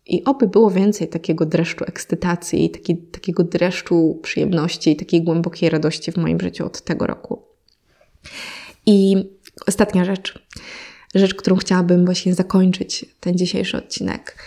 i 0.06 0.24
oby 0.24 0.48
było 0.48 0.72
więcej 0.72 1.08
takiego 1.08 1.46
dreszczu 1.46 1.84
ekscytacji, 1.88 2.70
taki, 2.70 2.98
takiego 2.98 3.44
dreszczu 3.44 4.20
przyjemności 4.22 4.92
i 4.92 4.96
takiej 4.96 5.24
głębokiej 5.24 5.70
radości 5.70 6.12
w 6.12 6.18
moim 6.18 6.40
życiu 6.40 6.66
od 6.66 6.82
tego 6.82 7.08
roku. 7.08 7.42
I 8.86 9.16
ostatnia 9.68 10.06
rzecz, 10.06 10.48
rzecz, 11.16 11.36
którą 11.36 11.56
chciałabym 11.56 12.06
właśnie 12.06 12.34
zakończyć 12.34 13.06
ten 13.20 13.38
dzisiejszy 13.38 13.78
odcinek, 13.78 14.38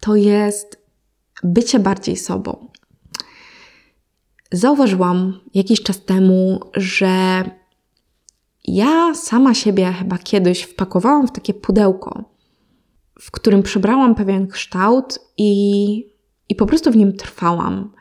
to 0.00 0.16
jest 0.16 0.78
bycie 1.42 1.78
bardziej 1.78 2.16
sobą. 2.16 2.68
Zauważyłam 4.52 5.40
jakiś 5.54 5.82
czas 5.82 6.04
temu, 6.04 6.60
że 6.76 7.44
ja 8.64 9.14
sama 9.14 9.54
siebie 9.54 9.92
chyba 9.92 10.18
kiedyś 10.18 10.62
wpakowałam 10.62 11.28
w 11.28 11.32
takie 11.32 11.54
pudełko, 11.54 12.24
w 13.20 13.30
którym 13.30 13.62
przybrałam 13.62 14.14
pewien 14.14 14.48
kształt 14.48 15.18
i, 15.36 16.14
i 16.48 16.54
po 16.54 16.66
prostu 16.66 16.90
w 16.90 16.96
nim 16.96 17.16
trwałam. 17.16 17.92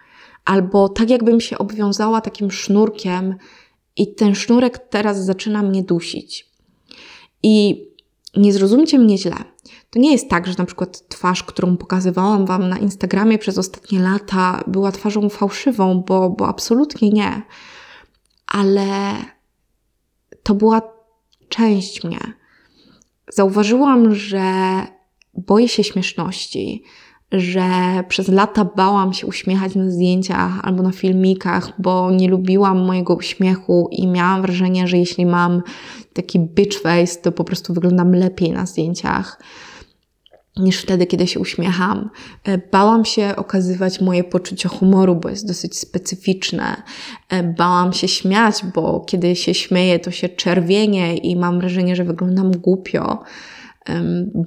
Albo 0.45 0.89
tak, 0.89 1.09
jakbym 1.09 1.41
się 1.41 1.57
obwiązała 1.57 2.21
takim 2.21 2.51
sznurkiem, 2.51 3.35
i 3.95 4.15
ten 4.15 4.35
sznurek 4.35 4.77
teraz 4.77 5.25
zaczyna 5.25 5.63
mnie 5.63 5.83
dusić. 5.83 6.51
I 7.43 7.85
nie 8.37 8.53
zrozumcie 8.53 8.99
mnie 8.99 9.17
źle. 9.17 9.35
To 9.89 9.99
nie 9.99 10.11
jest 10.11 10.29
tak, 10.29 10.47
że 10.47 10.53
na 10.57 10.65
przykład 10.65 11.07
twarz, 11.07 11.43
którą 11.43 11.77
pokazywałam 11.77 12.45
Wam 12.45 12.69
na 12.69 12.77
Instagramie 12.77 13.37
przez 13.37 13.57
ostatnie 13.57 13.99
lata, 13.99 14.63
była 14.67 14.91
twarzą 14.91 15.29
fałszywą, 15.29 16.03
bo, 16.07 16.29
bo 16.29 16.47
absolutnie 16.47 17.09
nie. 17.09 17.41
Ale 18.47 19.13
to 20.43 20.55
była 20.55 20.81
część 21.49 22.03
mnie. 22.03 22.19
Zauważyłam, 23.33 24.15
że 24.15 24.43
boję 25.33 25.67
się 25.67 25.83
śmieszności, 25.83 26.83
że 27.31 27.63
przez 28.07 28.27
lata 28.27 28.65
bałam 28.65 29.13
się 29.13 29.27
uśmiechać 29.27 29.75
na 29.75 29.89
zdjęciach 29.89 30.59
albo 30.63 30.83
na 30.83 30.91
filmikach, 30.91 31.81
bo 31.81 32.11
nie 32.11 32.27
lubiłam 32.29 32.85
mojego 32.85 33.15
uśmiechu 33.15 33.89
i 33.91 34.07
miałam 34.07 34.41
wrażenie, 34.41 34.87
że 34.87 34.97
jeśli 34.97 35.25
mam 35.25 35.61
taki 36.13 36.39
bitch 36.39 36.81
face, 36.81 37.21
to 37.21 37.31
po 37.31 37.43
prostu 37.43 37.73
wyglądam 37.73 38.11
lepiej 38.11 38.51
na 38.51 38.65
zdjęciach 38.65 39.41
niż 40.57 40.81
wtedy, 40.81 41.05
kiedy 41.05 41.27
się 41.27 41.39
uśmiecham. 41.39 42.09
E, 42.43 42.57
bałam 42.57 43.05
się 43.05 43.35
okazywać 43.35 44.01
moje 44.01 44.23
poczucie 44.23 44.69
humoru, 44.69 45.15
bo 45.15 45.29
jest 45.29 45.47
dosyć 45.47 45.77
specyficzne. 45.77 46.83
E, 47.29 47.43
bałam 47.43 47.93
się 47.93 48.07
śmiać, 48.07 48.55
bo 48.75 48.99
kiedy 48.99 49.35
się 49.35 49.53
śmieję, 49.53 49.99
to 49.99 50.11
się 50.11 50.29
czerwienie 50.29 51.17
i 51.17 51.35
mam 51.35 51.59
wrażenie, 51.59 51.95
że 51.95 52.03
wyglądam 52.03 52.51
głupio. 52.51 53.23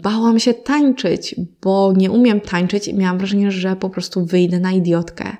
Bałam 0.03 0.41
się 0.41 0.55
tańczyć, 0.55 1.35
bo 1.63 1.93
nie 1.97 2.11
umiem 2.11 2.41
tańczyć 2.41 2.89
i 2.89 2.95
miałam 2.95 3.19
wrażenie, 3.19 3.51
że 3.51 3.77
po 3.77 3.91
prostu 3.91 4.27
wyjdę 4.27 4.61
na 4.61 4.73
idiotkę. 4.73 5.37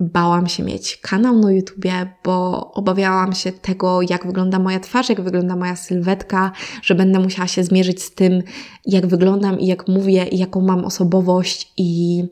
Bałam 0.00 0.46
się 0.46 0.62
mieć 0.62 0.96
kanał 0.96 1.38
na 1.38 1.52
YouTubie, 1.52 2.14
bo 2.24 2.70
obawiałam 2.72 3.32
się 3.32 3.52
tego, 3.52 4.02
jak 4.02 4.26
wygląda 4.26 4.58
moja 4.58 4.80
twarz, 4.80 5.08
jak 5.08 5.20
wygląda 5.20 5.56
moja 5.56 5.76
sylwetka, 5.76 6.52
że 6.82 6.94
będę 6.94 7.18
musiała 7.18 7.48
się 7.48 7.64
zmierzyć 7.64 8.02
z 8.02 8.14
tym, 8.14 8.42
jak 8.86 9.06
wyglądam 9.06 9.60
i 9.60 9.66
jak 9.66 9.88
mówię, 9.88 10.24
i 10.24 10.38
jaką 10.38 10.60
mam 10.60 10.84
osobowość, 10.84 11.72
i 11.76 12.24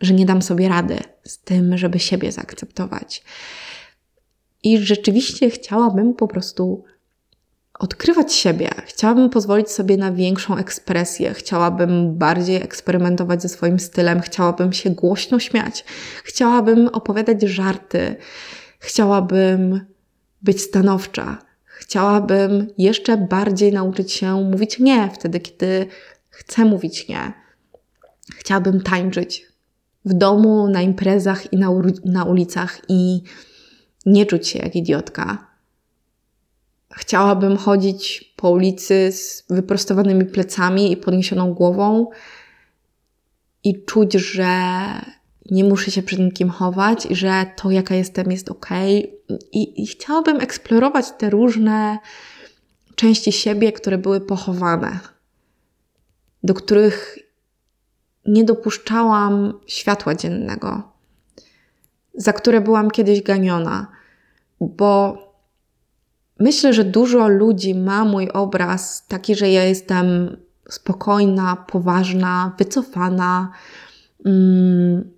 że 0.00 0.14
nie 0.14 0.26
dam 0.26 0.42
sobie 0.42 0.68
rady 0.68 0.98
z 1.24 1.38
tym, 1.38 1.78
żeby 1.78 1.98
siebie 1.98 2.32
zaakceptować. 2.32 3.24
I 4.62 4.78
rzeczywiście 4.78 5.50
chciałabym 5.50 6.14
po 6.14 6.28
prostu 6.28 6.84
odkrywać 7.80 8.32
siebie. 8.32 8.68
Chciałabym 8.86 9.30
pozwolić 9.30 9.70
sobie 9.70 9.96
na 9.96 10.12
większą 10.12 10.56
ekspresję, 10.56 11.34
chciałabym 11.34 12.14
bardziej 12.18 12.56
eksperymentować 12.56 13.42
ze 13.42 13.48
swoim 13.48 13.78
stylem, 13.78 14.20
chciałabym 14.20 14.72
się 14.72 14.90
głośno 14.90 15.38
śmiać, 15.38 15.84
chciałabym 16.24 16.88
opowiadać 16.88 17.42
żarty, 17.42 18.16
chciałabym 18.78 19.86
być 20.42 20.60
stanowcza, 20.60 21.38
chciałabym 21.64 22.66
jeszcze 22.78 23.16
bardziej 23.16 23.72
nauczyć 23.72 24.12
się 24.12 24.44
mówić 24.50 24.78
nie 24.78 25.10
wtedy, 25.14 25.40
kiedy 25.40 25.86
chcę 26.30 26.64
mówić 26.64 27.08
nie. 27.08 27.32
Chciałabym 28.36 28.80
tańczyć 28.80 29.46
w 30.04 30.14
domu, 30.14 30.68
na 30.68 30.82
imprezach 30.82 31.52
i 31.52 31.56
na, 31.56 31.68
na 32.04 32.24
ulicach 32.24 32.80
i 32.88 33.22
nie 34.06 34.26
czuć 34.26 34.48
się 34.48 34.58
jak 34.58 34.76
idiotka 34.76 35.49
Chciałabym 36.94 37.56
chodzić 37.56 38.34
po 38.36 38.50
ulicy 38.50 39.12
z 39.12 39.44
wyprostowanymi 39.50 40.24
plecami 40.24 40.92
i 40.92 40.96
podniesioną 40.96 41.54
głową 41.54 42.06
i 43.64 43.84
czuć, 43.84 44.12
że 44.12 44.48
nie 45.50 45.64
muszę 45.64 45.90
się 45.90 46.02
przed 46.02 46.18
nikim 46.18 46.50
chować 46.50 47.06
i 47.06 47.16
że 47.16 47.46
to, 47.56 47.70
jaka 47.70 47.94
jestem, 47.94 48.30
jest 48.30 48.50
ok. 48.50 48.68
I, 49.52 49.82
I 49.82 49.86
chciałabym 49.86 50.40
eksplorować 50.40 51.06
te 51.18 51.30
różne 51.30 51.98
części 52.94 53.32
siebie, 53.32 53.72
które 53.72 53.98
były 53.98 54.20
pochowane, 54.20 55.00
do 56.42 56.54
których 56.54 57.18
nie 58.26 58.44
dopuszczałam 58.44 59.60
światła 59.66 60.14
dziennego, 60.14 60.92
za 62.14 62.32
które 62.32 62.60
byłam 62.60 62.90
kiedyś 62.90 63.22
ganiona, 63.22 63.86
bo 64.60 65.18
Myślę, 66.40 66.72
że 66.72 66.84
dużo 66.84 67.28
ludzi 67.28 67.74
ma 67.74 68.04
mój 68.04 68.30
obraz 68.30 69.06
taki, 69.06 69.34
że 69.34 69.50
ja 69.50 69.64
jestem 69.64 70.36
spokojna, 70.70 71.56
poważna, 71.56 72.52
wycofana, 72.58 73.52
mm, 74.24 75.10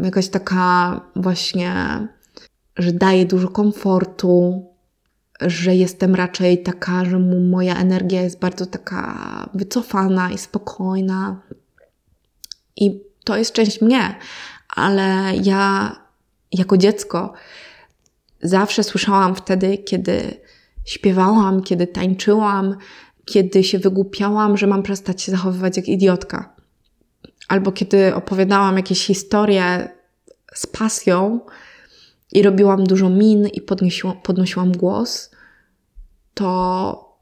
jakaś 0.00 0.28
taka 0.28 1.00
właśnie, 1.16 1.72
że 2.76 2.92
daje 2.92 3.26
dużo 3.26 3.48
komfortu, 3.48 4.64
że 5.40 5.74
jestem 5.74 6.14
raczej 6.14 6.62
taka, 6.62 7.04
że 7.04 7.18
moja 7.18 7.76
energia 7.76 8.22
jest 8.22 8.38
bardzo 8.38 8.66
taka 8.66 9.16
wycofana 9.54 10.30
i 10.30 10.38
spokojna. 10.38 11.40
I 12.76 13.00
to 13.24 13.36
jest 13.36 13.52
część 13.52 13.80
mnie, 13.80 14.14
ale 14.68 15.32
ja 15.42 15.92
jako 16.52 16.76
dziecko 16.76 17.32
zawsze 18.44 18.84
słyszałam 18.84 19.34
wtedy, 19.34 19.78
kiedy 19.78 20.40
śpiewałam, 20.84 21.62
kiedy 21.62 21.86
tańczyłam, 21.86 22.76
kiedy 23.24 23.64
się 23.64 23.78
wygłupiałam, 23.78 24.56
że 24.56 24.66
mam 24.66 24.82
przestać 24.82 25.22
się 25.22 25.32
zachowywać 25.32 25.76
jak 25.76 25.88
idiotka. 25.88 26.54
Albo 27.48 27.72
kiedy 27.72 28.14
opowiadałam 28.14 28.76
jakieś 28.76 29.06
historie 29.06 29.88
z 30.54 30.66
pasją 30.66 31.40
i 32.32 32.42
robiłam 32.42 32.84
dużo 32.84 33.08
min 33.08 33.46
i 33.46 33.60
podnosiłam, 33.60 34.20
podnosiłam 34.22 34.72
głos, 34.72 35.30
to 36.34 37.14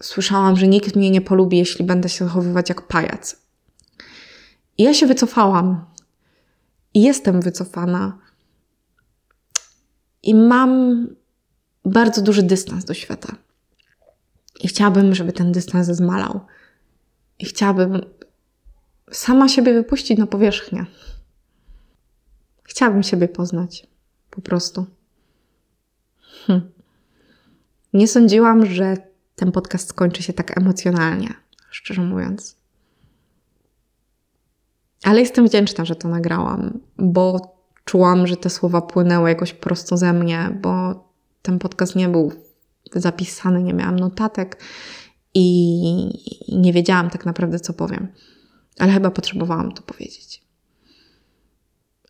słyszałam, 0.00 0.56
że 0.56 0.68
nikt 0.68 0.96
mnie 0.96 1.10
nie 1.10 1.20
polubi, 1.20 1.58
jeśli 1.58 1.84
będę 1.84 2.08
się 2.08 2.24
zachowywać 2.24 2.68
jak 2.68 2.88
pajac. 2.88 3.36
I 4.78 4.82
ja 4.82 4.94
się 4.94 5.06
wycofałam. 5.06 5.84
I 6.94 7.02
jestem 7.02 7.40
wycofana. 7.40 8.18
I 10.22 10.34
mam 10.34 11.06
bardzo 11.84 12.22
duży 12.22 12.42
dystans 12.42 12.84
do 12.84 12.94
świata. 12.94 13.36
I 14.60 14.68
chciałabym, 14.68 15.14
żeby 15.14 15.32
ten 15.32 15.52
dystans 15.52 15.86
zmalał. 15.86 16.40
I 17.38 17.44
chciałabym 17.44 18.00
sama 19.12 19.48
siebie 19.48 19.74
wypuścić 19.74 20.18
na 20.18 20.26
powierzchnię. 20.26 20.86
Chciałabym 22.62 23.02
siebie 23.02 23.28
poznać. 23.28 23.86
Po 24.30 24.40
prostu. 24.40 24.86
Hm. 26.46 26.70
Nie 27.92 28.08
sądziłam, 28.08 28.66
że 28.66 28.96
ten 29.36 29.52
podcast 29.52 29.88
skończy 29.88 30.22
się 30.22 30.32
tak 30.32 30.58
emocjonalnie, 30.58 31.34
szczerze 31.70 32.02
mówiąc. 32.02 32.56
Ale 35.02 35.20
jestem 35.20 35.46
wdzięczna, 35.46 35.84
że 35.84 35.96
to 35.96 36.08
nagrałam, 36.08 36.80
bo 36.98 37.56
czułam, 37.84 38.26
że 38.26 38.36
te 38.36 38.50
słowa 38.50 38.80
płynęły 38.80 39.28
jakoś 39.28 39.52
prosto 39.52 39.96
ze 39.96 40.12
mnie, 40.12 40.58
bo 40.62 41.04
ten 41.42 41.58
podcast 41.58 41.96
nie 41.96 42.08
był 42.08 42.32
zapisany, 42.94 43.62
nie 43.62 43.74
miałam 43.74 43.98
notatek 43.98 44.62
i 45.34 45.82
nie 46.48 46.72
wiedziałam 46.72 47.10
tak 47.10 47.26
naprawdę, 47.26 47.60
co 47.60 47.72
powiem. 47.72 48.08
Ale 48.78 48.92
chyba 48.92 49.10
potrzebowałam 49.10 49.72
to 49.72 49.82
powiedzieć. 49.82 50.42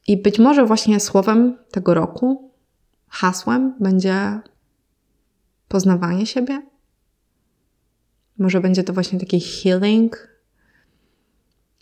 I 0.06 0.22
być 0.22 0.38
może 0.38 0.66
właśnie 0.66 1.00
słowem 1.00 1.58
tego 1.70 1.94
roku, 1.94 2.50
hasłem 3.08 3.74
będzie 3.80 4.40
poznawanie 5.68 6.26
siebie. 6.26 6.62
Może 8.38 8.60
będzie 8.60 8.84
to 8.84 8.92
właśnie 8.92 9.20
taki 9.20 9.40
healing. 9.40 10.28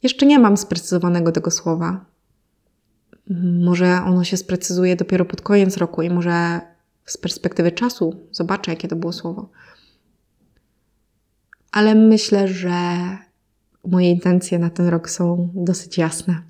Jeszcze 0.03 0.27
nie 0.27 0.39
mam 0.39 0.57
sprecyzowanego 0.57 1.33
tego 1.33 1.51
słowa. 1.51 2.05
Może 3.65 4.03
ono 4.03 4.25
się 4.25 4.37
sprecyzuje 4.37 4.97
dopiero 4.97 5.25
pod 5.25 5.41
koniec 5.41 5.77
roku 5.77 6.03
i 6.03 6.11
może 6.11 6.61
z 7.07 7.17
perspektywy 7.17 7.73
czasu 7.73 8.27
zobaczę, 8.33 8.71
jakie 8.71 8.89
to 8.89 8.97
było 8.97 9.13
słowo. 9.13 9.51
Ale 11.73 11.95
myślę, 11.95 12.49
że 12.49 12.73
moje 13.87 14.11
intencje 14.11 14.59
na 14.59 14.71
ten 14.71 14.89
rok 14.89 15.11
są 15.11 15.51
dosyć 15.55 15.99
jasne 15.99 16.43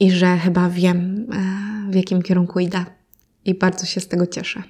i 0.00 0.10
że 0.10 0.36
chyba 0.36 0.70
wiem, 0.70 1.26
e, 1.32 1.90
w 1.90 1.94
jakim 1.94 2.22
kierunku 2.22 2.60
idę. 2.60 2.84
I 3.44 3.54
bardzo 3.54 3.86
się 3.86 4.00
z 4.00 4.08
tego 4.08 4.26
cieszę. 4.26 4.62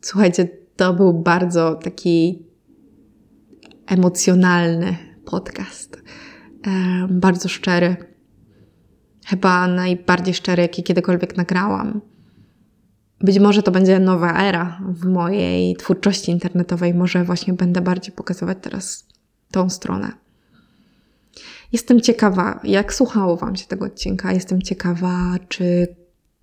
Słuchajcie, 0.00 0.48
to 0.76 0.94
był 0.94 1.12
bardzo 1.12 1.74
taki 1.74 2.42
emocjonalny 3.86 4.96
podcast. 5.24 5.99
Bardzo 7.08 7.48
szczery. 7.48 7.96
Chyba 9.26 9.66
najbardziej 9.66 10.34
szczery, 10.34 10.62
jaki 10.62 10.82
kiedykolwiek 10.82 11.36
nagrałam. 11.36 12.00
Być 13.20 13.38
może 13.38 13.62
to 13.62 13.70
będzie 13.70 13.98
nowa 13.98 14.42
era 14.42 14.80
w 14.88 15.06
mojej 15.06 15.76
twórczości 15.76 16.30
internetowej. 16.30 16.94
Może 16.94 17.24
właśnie 17.24 17.54
będę 17.54 17.80
bardziej 17.80 18.14
pokazywać 18.14 18.58
teraz 18.60 19.08
tą 19.50 19.70
stronę. 19.70 20.12
Jestem 21.72 22.00
ciekawa, 22.00 22.60
jak 22.64 22.94
słuchało 22.94 23.36
Wam 23.36 23.56
się 23.56 23.66
tego 23.66 23.84
odcinka. 23.84 24.32
Jestem 24.32 24.62
ciekawa, 24.62 25.36
czy 25.48 25.96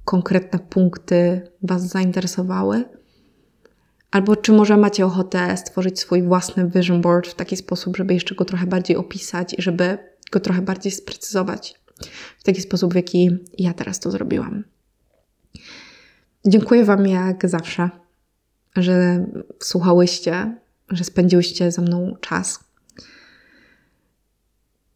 konkretne 0.05 0.59
punkty 0.59 1.41
Was 1.61 1.87
zainteresowały. 1.87 2.85
Albo 4.11 4.35
czy 4.35 4.51
może 4.51 4.77
macie 4.77 5.05
ochotę 5.05 5.57
stworzyć 5.57 5.99
swój 5.99 6.23
własny 6.23 6.69
vision 6.69 7.01
board 7.01 7.27
w 7.27 7.35
taki 7.35 7.57
sposób, 7.57 7.97
żeby 7.97 8.13
jeszcze 8.13 8.35
go 8.35 8.45
trochę 8.45 8.67
bardziej 8.67 8.97
opisać 8.97 9.53
i 9.53 9.61
żeby 9.61 9.97
go 10.31 10.39
trochę 10.39 10.61
bardziej 10.61 10.91
sprecyzować 10.91 11.79
w 12.39 12.43
taki 12.43 12.61
sposób, 12.61 12.93
w 12.93 12.95
jaki 12.95 13.37
ja 13.57 13.73
teraz 13.73 13.99
to 13.99 14.11
zrobiłam. 14.11 14.63
Dziękuję 16.45 16.85
Wam 16.85 17.07
jak 17.07 17.49
zawsze, 17.49 17.89
że 18.75 19.25
słuchałyście, 19.63 20.57
że 20.89 21.03
spędziłyście 21.03 21.71
ze 21.71 21.81
mną 21.81 22.15
czas. 22.21 22.59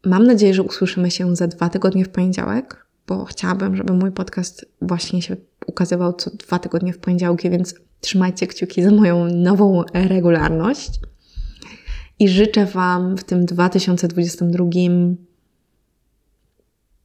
Mam 0.04 0.26
nadzieję, 0.26 0.54
że 0.54 0.62
usłyszymy 0.62 1.10
się 1.10 1.36
za 1.36 1.46
dwa 1.46 1.68
tygodnie 1.68 2.04
w 2.04 2.08
poniedziałek, 2.08 2.86
bo 3.06 3.24
chciałabym, 3.24 3.76
żeby 3.76 3.92
mój 3.92 4.12
podcast 4.12 4.66
właśnie 4.80 5.22
się 5.22 5.36
ukazywał 5.66 6.12
co 6.12 6.30
dwa 6.30 6.58
tygodnie 6.58 6.92
w 6.92 6.98
poniedziałki, 6.98 7.50
więc 7.50 7.74
trzymajcie 8.00 8.46
kciuki 8.46 8.82
za 8.82 8.90
moją 8.90 9.26
nową 9.26 9.82
regularność. 9.94 10.90
I 12.18 12.28
życzę 12.28 12.66
Wam 12.66 13.16
w 13.16 13.24
tym 13.24 13.46
2022 13.46 14.64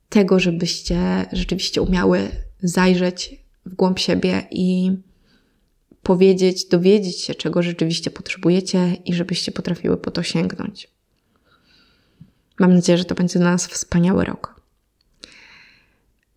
tego, 0.10 0.40
żebyście 0.40 1.26
rzeczywiście 1.32 1.82
umiały 1.82 2.30
zajrzeć 2.60 3.46
w 3.66 3.76
głąb 3.76 4.00
siebie 4.00 4.48
i 4.52 4.98
powiedzieć, 6.04 6.66
dowiedzieć 6.66 7.22
się, 7.22 7.36
czego 7.36 7.64
rzeczywiście 7.64 8.12
potrzebujecie 8.12 8.94
i 9.06 9.14
żebyście 9.14 9.52
potrafiły 9.52 9.98
po 9.98 10.12
to 10.12 10.24
sięgnąć. 10.24 10.92
Mam 12.60 12.74
nadzieję, 12.74 12.98
że 12.98 13.06
to 13.06 13.16
będzie 13.16 13.40
dla 13.40 13.52
nas 13.52 13.68
wspaniały 13.68 14.26
rok. 14.26 14.57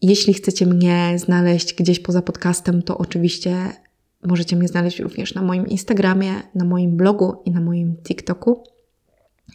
Jeśli 0.02 0.34
chcecie 0.34 0.66
mnie 0.66 1.14
znaleźć 1.16 1.74
gdzieś 1.74 2.00
poza 2.00 2.22
podcastem, 2.22 2.82
to 2.82 2.98
oczywiście 2.98 3.56
możecie 4.26 4.56
mnie 4.56 4.68
znaleźć 4.68 4.98
również 4.98 5.34
na 5.34 5.42
moim 5.42 5.66
Instagramie, 5.66 6.34
na 6.54 6.64
moim 6.64 6.96
blogu 6.96 7.42
i 7.44 7.50
na 7.50 7.60
moim 7.60 7.96
TikToku. 7.96 8.64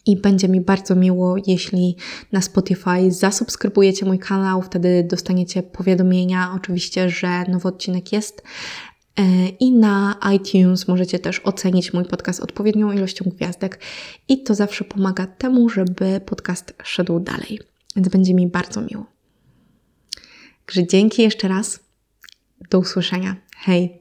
I 0.06 0.18
będzie 0.18 0.48
mi 0.48 0.62
bardzo 0.62 0.96
miło, 0.96 1.36
jeśli 1.48 1.96
na 2.32 2.42
Spotify 2.42 3.12
zasubskrybujecie 3.12 4.06
mój 4.06 4.20
kanał, 4.20 4.62
wtedy 4.62 5.08
dostaniecie 5.10 5.64
powiadomienia, 5.64 6.52
oczywiście, 6.56 7.10
że 7.10 7.44
nowy 7.44 7.68
odcinek 7.68 8.14
jest. 8.14 8.44
E, 9.20 9.48
I 9.48 9.72
na 9.72 10.20
iTunes 10.36 10.88
możecie 10.88 11.20
też 11.20 11.40
ocenić 11.40 11.94
mój 11.94 12.06
podcast 12.06 12.40
odpowiednią 12.40 12.92
ilością 12.92 13.26
gwiazdek, 13.36 13.80
i 14.28 14.44
to 14.44 14.56
zawsze 14.56 14.84
pomaga 14.84 15.28
temu, 15.28 15.70
żeby 15.70 16.22
podcast 16.26 16.74
szedł 16.84 17.20
dalej. 17.20 17.60
Więc 17.96 18.08
będzie 18.08 18.34
mi 18.34 18.48
bardzo 18.48 18.82
miło. 18.82 19.15
Także 20.66 20.88
dzięki 20.88 21.22
jeszcze 21.22 21.48
raz. 21.48 21.80
Do 22.70 22.80
usłyszenia. 22.80 23.36
Hej! 23.58 24.00